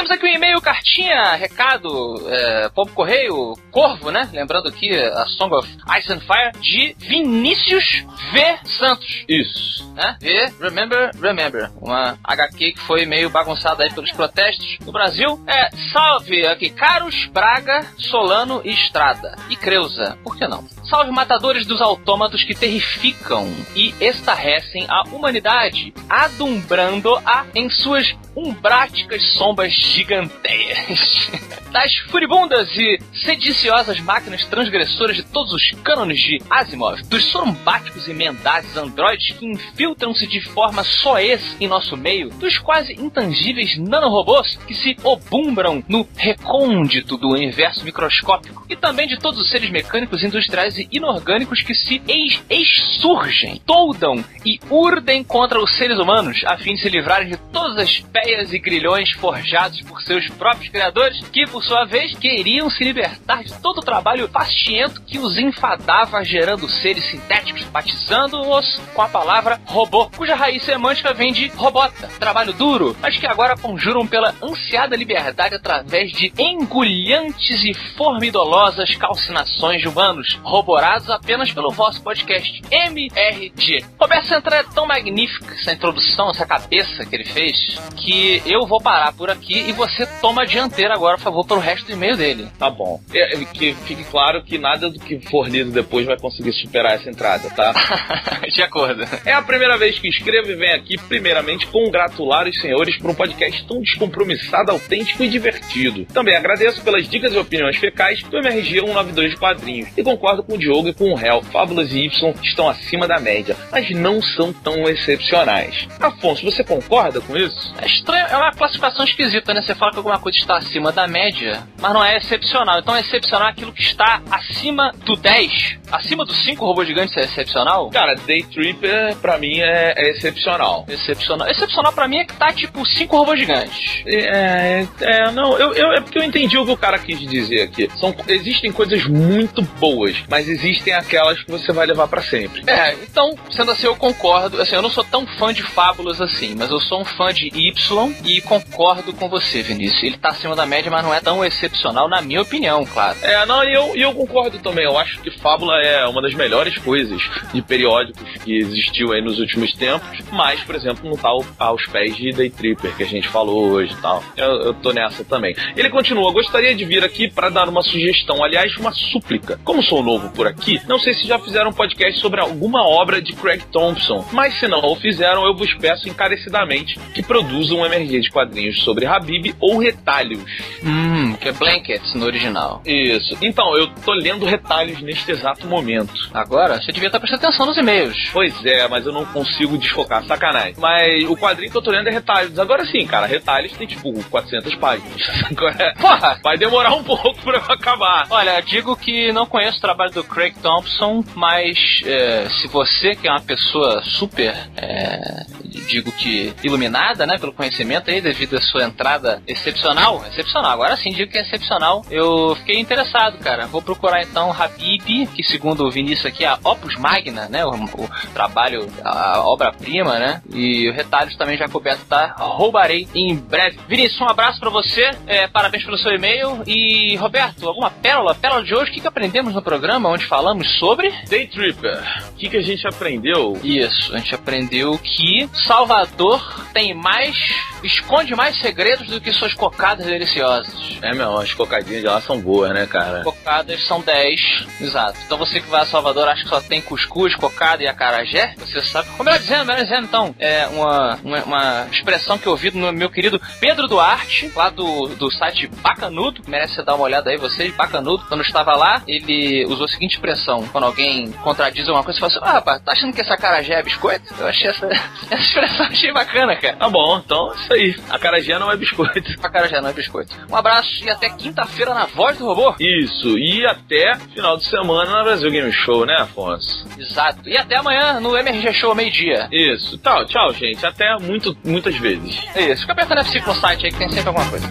Temos 0.01 0.17
aqui 0.17 0.25
um 0.25 0.29
e-mail, 0.29 0.59
cartinha, 0.59 1.35
recado, 1.35 2.27
é, 2.27 2.69
pombo 2.69 2.91
correio, 2.91 3.53
corvo, 3.69 4.09
né? 4.09 4.27
Lembrando 4.33 4.67
aqui 4.67 4.91
a 4.99 5.27
Song 5.27 5.53
of 5.53 5.69
Ice 5.99 6.11
and 6.11 6.21
Fire 6.21 6.51
de 6.59 6.95
Vinícius 6.97 8.03
V. 8.33 8.57
Santos. 8.79 9.23
Isso. 9.29 9.93
né? 9.93 10.17
V, 10.19 10.53
Remember, 10.59 11.11
Remember. 11.21 11.69
Uma 11.79 12.17
HQ 12.23 12.71
que 12.71 12.79
foi 12.79 13.05
meio 13.05 13.29
bagunçada 13.29 13.83
aí 13.83 13.93
pelos 13.93 14.11
protestos 14.11 14.79
no 14.83 14.91
Brasil. 14.91 15.39
É, 15.45 15.69
salve 15.93 16.47
aqui, 16.47 16.71
Caros, 16.71 17.27
Braga, 17.31 17.85
Solano 17.99 18.59
e 18.65 18.71
Estrada. 18.71 19.35
E 19.51 19.55
Creuza. 19.55 20.17
Por 20.23 20.35
que 20.35 20.47
não? 20.47 20.67
Salve 20.89 21.11
matadores 21.11 21.67
dos 21.67 21.79
autômatos 21.79 22.43
que 22.43 22.55
terrificam 22.55 23.47
e 23.75 23.93
estarrecem 24.01 24.83
a 24.89 25.03
humanidade, 25.11 25.93
adumbrando-a 26.09 27.45
em 27.53 27.69
suas 27.69 28.11
umbráticas 28.35 29.21
sombras 29.33 29.73
giganteias. 29.73 31.31
Das 31.71 31.95
furibundas 32.09 32.69
e 32.75 32.99
sediciosas 33.13 33.97
máquinas 34.01 34.45
transgressoras 34.45 35.15
de 35.15 35.23
todos 35.23 35.53
os 35.53 35.71
cânones 35.81 36.19
de 36.19 36.41
Asimov, 36.49 37.01
dos 37.03 37.23
sorumbáticos 37.31 38.09
e 38.09 38.13
mendazes 38.13 38.75
androides 38.75 39.33
que 39.37 39.45
infiltram-se 39.45 40.27
de 40.27 40.41
forma 40.41 40.83
soez 40.83 41.55
em 41.61 41.69
nosso 41.69 41.95
meio, 41.95 42.29
dos 42.31 42.57
quase 42.57 42.91
intangíveis 43.01 43.77
nanorobôs 43.77 44.57
que 44.67 44.73
se 44.73 44.97
obumbram 45.01 45.81
no 45.87 46.05
recôndito 46.17 47.15
do 47.15 47.29
universo 47.29 47.85
microscópico, 47.85 48.65
e 48.69 48.75
também 48.75 49.07
de 49.07 49.17
todos 49.17 49.39
os 49.39 49.49
seres 49.49 49.69
mecânicos, 49.69 50.23
industriais 50.23 50.77
e 50.77 50.89
inorgânicos 50.91 51.61
que 51.61 51.73
se 51.73 52.01
ex- 52.05 52.43
exsurgem, 52.49 53.61
toldam 53.65 54.21
e 54.45 54.59
urdem 54.69 55.23
contra 55.23 55.57
os 55.57 55.73
seres 55.77 55.97
humanos, 55.97 56.43
a 56.45 56.57
fim 56.57 56.73
de 56.73 56.81
se 56.81 56.89
livrarem 56.89 57.29
de 57.29 57.37
todas 57.37 57.77
as 57.77 58.01
peias 58.21 58.53
e 58.53 58.59
grilhões 58.59 59.11
forjados 59.13 59.81
por 59.81 60.01
seus 60.01 60.27
próprios 60.29 60.69
criadores, 60.69 61.19
que, 61.29 61.45
por 61.47 61.63
sua 61.63 61.85
vez, 61.85 62.15
queriam 62.17 62.69
se 62.69 62.83
libertar 62.83 63.43
de 63.43 63.53
todo 63.61 63.79
o 63.79 63.83
trabalho 63.83 64.27
fastiento 64.27 65.01
que 65.01 65.17
os 65.17 65.37
enfadava, 65.37 66.23
gerando 66.23 66.69
seres 66.69 67.03
sintéticos, 67.05 67.63
batizando-os 67.65 68.79
com 68.93 69.01
a 69.01 69.09
palavra 69.09 69.59
robô, 69.65 70.09
cuja 70.15 70.35
raiz 70.35 70.63
semântica 70.63 71.13
vem 71.13 71.33
de 71.33 71.47
robota, 71.47 72.07
trabalho 72.19 72.53
duro, 72.53 72.95
mas 73.01 73.17
que 73.17 73.25
agora 73.25 73.57
conjuram 73.57 74.05
pela 74.05 74.35
ansiada 74.41 74.95
liberdade 74.95 75.55
através 75.55 76.11
de 76.11 76.31
engulhantes 76.37 77.63
e 77.63 77.73
formidolosas 77.97 78.95
calcinações 78.95 79.81
de 79.81 79.87
humanos, 79.87 80.39
roborados 80.43 81.09
apenas 81.09 81.51
pelo 81.51 81.71
vosso 81.71 82.01
podcast 82.03 82.61
MRG. 82.69 83.83
Roberto 83.99 84.27
Central 84.27 84.59
é 84.59 84.63
tão 84.63 84.85
magnífica 84.85 85.53
essa 85.55 85.73
introdução, 85.73 86.29
essa 86.29 86.45
cabeça 86.45 87.05
que 87.05 87.15
ele 87.15 87.25
fez, 87.25 87.79
que 87.95 88.10
eu 88.45 88.65
vou 88.67 88.81
parar 88.81 89.13
por 89.13 89.29
aqui 89.29 89.69
e 89.69 89.71
você 89.71 90.05
toma 90.21 90.43
a 90.43 90.45
dianteira 90.45 90.93
agora, 90.93 91.17
por 91.17 91.23
favor, 91.23 91.45
pelo 91.45 91.59
resto 91.59 91.87
do 91.87 91.93
e-mail 91.93 92.17
dele. 92.17 92.47
Tá 92.57 92.69
bom. 92.69 92.99
É, 93.13 93.35
é, 93.35 93.45
que 93.45 93.73
fique 93.85 94.03
claro 94.05 94.43
que 94.43 94.57
nada 94.57 94.89
do 94.89 94.99
que 94.99 95.19
for 95.29 95.47
lido 95.47 95.71
depois 95.71 96.05
vai 96.05 96.17
conseguir 96.19 96.53
superar 96.53 96.93
essa 96.93 97.09
entrada, 97.09 97.49
tá? 97.49 97.73
de 98.51 98.61
acordo. 98.61 99.03
É 99.25 99.33
a 99.33 99.41
primeira 99.41 99.77
vez 99.77 99.99
que 99.99 100.07
escrevo 100.07 100.51
e 100.51 100.55
venho 100.55 100.75
aqui, 100.75 100.97
primeiramente, 100.97 101.67
congratular 101.67 102.47
os 102.47 102.59
senhores 102.59 102.97
por 102.97 103.09
um 103.09 103.15
podcast 103.15 103.65
tão 103.67 103.81
descompromissado, 103.81 104.71
autêntico 104.71 105.23
e 105.23 105.29
divertido. 105.29 106.05
Também 106.05 106.35
agradeço 106.35 106.83
pelas 106.83 107.07
dicas 107.07 107.33
e 107.33 107.37
opiniões 107.37 107.77
fecais 107.77 108.21
do 108.23 108.37
MRG 108.37 108.79
192 108.81 109.31
de 109.31 109.37
quadrinhos. 109.37 109.89
E 109.97 110.03
concordo 110.03 110.43
com 110.43 110.53
o 110.53 110.57
Diogo 110.57 110.89
e 110.89 110.93
com 110.93 111.13
o 111.13 111.19
Hell. 111.19 111.41
Fábulas 111.43 111.91
e 111.93 112.05
Y 112.05 112.33
estão 112.43 112.69
acima 112.69 113.07
da 113.07 113.19
média, 113.19 113.55
mas 113.71 113.89
não 113.91 114.21
são 114.21 114.53
tão 114.53 114.83
excepcionais. 114.83 115.87
Afonso, 115.99 116.43
você 116.43 116.63
concorda 116.63 117.21
com 117.21 117.35
isso? 117.37 117.73
Estranho, 118.01 118.25
é 118.27 118.37
uma 118.37 118.51
classificação 118.51 119.05
esquisita, 119.05 119.53
né? 119.53 119.61
Você 119.61 119.73
fala 119.75 119.91
que 119.91 119.97
alguma 119.97 120.19
coisa 120.19 120.37
está 120.37 120.57
acima 120.57 120.91
da 120.91 121.07
média, 121.07 121.63
mas 121.79 121.93
não 121.93 122.03
é 122.03 122.17
excepcional. 122.17 122.79
Então 122.79 122.95
é 122.95 122.99
excepcional 122.99 123.47
aquilo 123.47 123.71
que 123.71 123.81
está 123.81 124.21
acima 124.29 124.91
do 125.05 125.15
10. 125.15 125.79
Acima 125.91 126.25
dos 126.25 126.37
5 126.43 126.65
robôs 126.65 126.87
gigantes 126.87 127.15
é 127.17 127.21
excepcional? 127.21 127.89
Cara, 127.89 128.15
Day 128.15 128.43
Tripper 128.43 129.15
pra 129.17 129.37
mim 129.37 129.59
é, 129.59 129.93
é 129.97 130.09
excepcional. 130.11 130.85
Excepcional. 130.87 131.47
Excepcional 131.49 131.91
pra 131.93 132.07
mim 132.07 132.17
é 132.17 132.25
que 132.25 132.33
tá 132.33 132.51
tipo 132.53 132.85
5 132.85 133.15
robôs 133.17 133.39
gigantes. 133.39 134.01
É, 134.05 134.85
é, 135.01 135.31
não, 135.31 135.57
eu, 135.57 135.73
eu- 135.73 135.91
é 135.93 136.01
porque 136.01 136.17
eu 136.19 136.23
entendi 136.23 136.57
o 136.57 136.65
que 136.65 136.71
o 136.71 136.77
cara 136.77 136.97
quis 136.99 137.19
dizer 137.19 137.61
aqui. 137.63 137.89
São, 137.97 138.15
existem 138.27 138.71
coisas 138.71 139.03
muito 139.05 139.61
boas, 139.61 140.15
mas 140.29 140.47
existem 140.47 140.93
aquelas 140.93 141.41
que 141.43 141.51
você 141.51 141.71
vai 141.71 141.85
levar 141.85 142.07
pra 142.07 142.21
sempre. 142.21 142.63
É, 142.67 142.93
então, 142.93 143.35
sendo 143.51 143.71
assim, 143.71 143.85
eu 143.87 143.95
concordo. 143.95 144.61
Assim, 144.61 144.75
eu 144.75 144.81
não 144.81 144.89
sou 144.89 145.03
tão 145.03 145.25
fã 145.25 145.53
de 145.53 145.63
fábulas 145.63 146.21
assim, 146.21 146.55
mas 146.57 146.69
eu 146.71 146.79
sou 146.79 147.01
um 147.01 147.05
fã 147.05 147.33
de 147.33 147.47
Y 147.47 148.13
e 148.25 148.41
concordo 148.41 149.13
com 149.13 149.27
você, 149.29 149.61
Vinícius. 149.61 150.03
Ele 150.03 150.17
tá 150.17 150.29
acima 150.29 150.55
da 150.55 150.65
média, 150.65 150.91
mas 150.91 151.03
não 151.03 151.13
é 151.13 151.19
tão 151.19 151.43
excepcional, 151.43 152.07
na 152.09 152.21
minha 152.21 152.41
opinião, 152.41 152.85
claro. 152.85 153.17
É, 153.21 153.45
não, 153.45 153.63
e 153.63 153.73
eu, 153.73 153.95
eu 153.95 154.13
concordo 154.13 154.59
também. 154.59 154.85
Eu 154.85 154.97
acho 154.97 155.19
que 155.21 155.31
Fábula 155.31 155.80
é 155.81 156.05
uma 156.07 156.21
das 156.21 156.33
melhores 156.33 156.77
coisas 156.79 157.21
de 157.53 157.61
periódicos 157.61 158.23
que 158.43 158.57
existiu 158.57 159.11
aí 159.13 159.21
nos 159.21 159.39
últimos 159.39 159.73
tempos. 159.73 160.19
Mas, 160.31 160.61
por 160.61 160.75
exemplo, 160.75 161.09
não 161.09 161.17
tá 161.17 161.29
ao- 161.29 161.45
aos 161.59 161.85
pés 161.87 162.15
de 162.15 162.31
Day 162.31 162.49
Tripper, 162.49 162.95
que 162.95 163.03
a 163.03 163.07
gente 163.07 163.27
falou 163.27 163.71
hoje 163.71 163.93
e 163.93 164.01
tal. 164.01 164.23
Eu, 164.37 164.49
eu 164.63 164.73
tô 164.73 164.91
nessa 164.91 165.23
também. 165.23 165.55
Ele 165.75 165.89
continua: 165.89 166.31
gostaria 166.31 166.73
de 166.75 166.85
vir 166.85 167.03
aqui 167.03 167.27
para 167.29 167.49
dar 167.49 167.67
uma 167.69 167.81
sugestão, 167.81 168.43
aliás, 168.43 168.75
uma 168.77 168.91
súplica. 168.91 169.59
Como 169.63 169.81
sou 169.83 170.03
novo 170.03 170.29
por 170.31 170.47
aqui, 170.47 170.79
não 170.87 170.99
sei 170.99 171.13
se 171.13 171.27
já 171.27 171.37
fizeram 171.39 171.69
um 171.69 171.73
podcast 171.73 172.19
sobre 172.19 172.39
alguma 172.41 172.81
obra 172.87 173.21
de 173.21 173.33
Craig 173.33 173.61
Thompson. 173.71 174.25
Mas 174.31 174.59
se 174.59 174.67
não 174.67 174.79
o 174.79 174.95
fizeram, 174.95 175.45
eu 175.45 175.55
vos 175.55 175.73
peço 175.75 176.07
encarecidamente 176.07 176.99
que 177.13 177.21
produzam 177.23 177.79
um 177.79 177.85
MRG 177.85 178.21
de 178.21 178.29
quadrinhos 178.31 178.81
sobre 178.83 179.05
Habib 179.05 179.53
ou 179.59 179.77
retalhos. 179.77 180.43
Hum, 180.83 181.33
que 181.33 181.49
é 181.49 181.51
Blankets 181.51 182.13
no 182.15 182.25
original. 182.25 182.81
Isso. 182.85 183.37
Então, 183.41 183.75
eu 183.77 183.87
tô 184.05 184.13
lendo 184.13 184.45
retalhos 184.45 185.01
neste 185.01 185.31
exato 185.31 185.65
momento. 185.71 186.13
Agora, 186.33 186.81
você 186.81 186.91
devia 186.91 187.07
estar 187.07 187.19
prestando 187.19 187.45
atenção 187.45 187.65
nos 187.65 187.77
e-mails. 187.77 188.29
Pois 188.31 188.53
é, 188.65 188.87
mas 188.87 189.05
eu 189.05 189.11
não 189.11 189.25
consigo 189.25 189.77
desfocar, 189.77 190.23
sacanagem. 190.25 190.75
Mas 190.77 191.23
o 191.29 191.35
quadrinho 191.35 191.71
que 191.71 191.77
eu 191.77 191.81
tô 191.81 191.89
lendo 191.91 192.07
é 192.07 192.11
retalhos. 192.11 192.59
Agora 192.59 192.85
sim, 192.85 193.05
cara, 193.07 193.25
retalhos 193.25 193.71
tem 193.73 193.87
tipo 193.87 194.11
400 194.29 194.75
páginas. 194.75 195.21
Agora, 195.49 195.93
Porra! 195.99 196.39
vai 196.43 196.57
demorar 196.57 196.93
um 196.93 197.03
pouco 197.03 197.33
pra 197.41 197.57
eu 197.57 197.63
acabar. 197.73 198.27
Olha, 198.29 198.61
digo 198.61 198.95
que 198.95 199.31
não 199.31 199.45
conheço 199.45 199.77
o 199.77 199.81
trabalho 199.81 200.11
do 200.11 200.23
Craig 200.23 200.53
Thompson, 200.61 201.23
mas 201.35 202.01
é, 202.05 202.47
se 202.49 202.67
você 202.67 203.15
que 203.15 203.27
é 203.27 203.31
uma 203.31 203.41
pessoa 203.41 204.01
super, 204.03 204.53
é, 204.77 205.45
digo 205.81 206.11
que 206.11 206.53
iluminada, 206.63 207.25
né, 207.25 207.37
pelo 207.37 207.53
conhecimento 207.53 208.09
aí, 208.09 208.21
devido 208.21 208.57
à 208.57 208.61
sua 208.61 208.83
entrada 208.83 209.41
excepcional, 209.47 210.23
excepcional, 210.27 210.71
agora 210.71 210.95
sim 210.97 211.11
digo 211.11 211.31
que 211.31 211.37
é 211.37 211.41
excepcional, 211.41 212.05
eu 212.09 212.55
fiquei 212.55 212.79
interessado, 212.79 213.37
cara. 213.39 213.67
Vou 213.67 213.81
procurar 213.81 214.23
então 214.23 214.51
Habib, 214.51 215.27
que 215.27 215.43
segundo 215.43 215.85
o 215.85 215.91
Vinícius 215.91 216.25
aqui 216.25 216.43
é 216.43 216.47
a 216.47 216.59
Opus 216.63 216.95
Magna, 216.97 217.47
né, 217.49 217.65
o, 217.65 217.71
o 217.71 218.09
trabalho, 218.33 218.87
a 219.03 219.41
obra-prima, 219.41 220.19
né, 220.19 220.41
e 220.53 220.89
o 220.89 220.93
retalhos 220.93 221.35
também 221.35 221.57
já 221.57 221.67
coberto, 221.67 222.05
tá? 222.05 222.35
Roubarei 222.37 223.07
em 223.13 223.35
breve. 223.35 223.79
Vinícius, 223.87 224.21
um 224.21 224.29
abraço 224.29 224.59
pra 224.59 224.69
você, 224.69 225.11
é, 225.27 225.47
parabéns 225.47 225.83
pelo 225.83 225.97
seu 225.97 226.11
e-mail 226.13 226.63
e 226.67 227.15
Roberto, 227.17 227.67
alguma 227.67 227.89
pérola? 227.89 228.35
Pérola 228.35 228.63
de 228.63 228.73
hoje, 228.73 228.91
o 228.91 228.93
que, 228.93 229.01
que 229.01 229.07
aprendemos 229.07 229.53
no 229.53 229.61
programa 229.61 230.09
onde 230.09 230.25
falamos 230.25 230.67
sobre? 230.79 231.11
Day 231.27 231.47
Tripper, 231.47 232.01
o 232.29 232.37
que, 232.37 232.49
que 232.49 232.57
a 232.57 232.61
gente 232.61 232.87
aprendeu? 232.87 233.59
Isso, 233.63 234.13
a 234.13 234.17
gente 234.17 234.35
aprendeu 234.35 234.97
que 234.97 235.49
Salvador 235.71 236.65
tem 236.73 236.93
mais. 236.93 237.33
Esconde 237.83 238.35
mais 238.35 238.59
segredos 238.59 239.07
do 239.07 239.19
que 239.19 239.31
suas 239.31 239.53
cocadas 239.53 240.05
deliciosas. 240.05 240.73
É, 241.01 241.13
meu, 241.13 241.37
as 241.37 241.53
cocadinhas 241.53 242.01
de 242.01 242.07
lá 242.07 242.21
são 242.21 242.39
boas, 242.39 242.71
né, 242.73 242.85
cara? 242.85 243.23
Cocadas 243.23 243.83
são 243.85 244.01
10, 244.01 244.67
exato. 244.79 245.17
Então 245.25 245.37
você 245.37 245.59
que 245.59 245.69
vai 245.69 245.81
a 245.81 245.85
Salvador 245.85 246.27
acha 246.27 246.43
que 246.43 246.49
só 246.49 246.61
tem 246.61 246.81
cuscuz, 246.81 247.35
cocada 247.35 247.83
e 247.83 247.87
acarajé, 247.87 248.53
você 248.57 248.81
sabe. 248.81 249.09
Ou 249.17 249.25
melhor 249.25 249.39
dizendo, 249.39 249.65
melhor 249.65 249.83
dizendo, 249.83 250.03
então, 250.05 250.35
é 250.39 250.67
uma, 250.67 251.19
uma, 251.23 251.43
uma 251.43 251.87
expressão 251.91 252.37
que 252.37 252.47
eu 252.47 252.51
ouvi 252.51 252.71
no 252.71 252.91
meu 252.91 253.09
querido 253.09 253.41
Pedro 253.59 253.87
Duarte, 253.87 254.51
lá 254.55 254.69
do, 254.69 255.07
do 255.07 255.31
site 255.31 255.67
Bacanudo, 255.67 256.41
merece 256.47 256.75
você 256.75 256.83
dar 256.83 256.95
uma 256.95 257.03
olhada 257.03 257.29
aí, 257.29 257.37
vocês, 257.37 257.73
Bacanudo. 257.75 258.25
Quando 258.27 258.41
eu 258.41 258.45
estava 258.45 258.75
lá, 258.75 259.01
ele 259.07 259.65
usou 259.65 259.85
a 259.85 259.89
seguinte 259.89 260.15
expressão: 260.15 260.67
quando 260.71 260.85
alguém 260.85 261.31
contradiz 261.31 261.87
alguma 261.87 262.03
coisa, 262.03 262.19
você 262.19 262.29
fala 262.29 262.41
assim, 262.41 262.51
ah, 262.51 262.53
rapaz, 262.53 262.81
tá 262.83 262.91
achando 262.91 263.13
que 263.13 263.21
esse 263.21 263.31
acarajé 263.31 263.73
é 263.73 263.83
biscoito? 263.83 264.33
Eu 264.39 264.47
achei 264.47 264.69
essa, 264.69 264.85
essa 265.31 265.35
expressão 265.35 265.85
achei 265.87 266.11
bacana, 266.11 266.55
cara. 266.55 266.75
Tá 266.75 266.89
bom, 266.89 267.21
então 267.23 267.51
isso 267.71 267.73
aí. 267.73 267.95
A 268.09 268.15
Acarajé 268.15 268.59
não 268.59 268.71
é 268.71 268.77
biscoito. 268.77 269.31
A 269.41 269.47
Acarajé 269.47 269.81
não 269.81 269.89
é 269.89 269.93
biscoito. 269.93 270.35
Um 270.49 270.55
abraço 270.55 271.03
e 271.03 271.09
até 271.09 271.29
quinta-feira 271.29 271.93
na 271.93 272.05
Voz 272.05 272.37
do 272.37 272.45
Robô. 272.45 272.75
Isso, 272.79 273.37
e 273.37 273.65
até 273.65 274.15
final 274.33 274.57
de 274.57 274.67
semana 274.67 275.11
na 275.11 275.23
Brasil 275.23 275.49
Game 275.49 275.71
Show, 275.71 276.05
né, 276.05 276.15
Afonso? 276.19 276.87
Exato. 276.97 277.47
E 277.47 277.57
até 277.57 277.77
amanhã 277.77 278.19
no 278.19 278.35
MRG 278.37 278.73
Show, 278.73 278.93
meio-dia. 278.95 279.47
Isso. 279.51 279.97
Tchau, 279.97 280.25
tchau, 280.25 280.53
gente. 280.53 280.85
Até 280.85 281.17
muito, 281.19 281.55
muitas 281.63 281.95
vezes. 281.97 282.43
É 282.55 282.71
isso. 282.71 282.81
Fica 282.81 282.93
apertando 282.93 283.19
F5 283.19 283.47
no 283.47 283.55
site 283.55 283.85
aí 283.85 283.91
que 283.91 283.97
tem 283.97 284.09
sempre 284.09 284.27
alguma 284.27 284.49
coisa. 284.49 284.67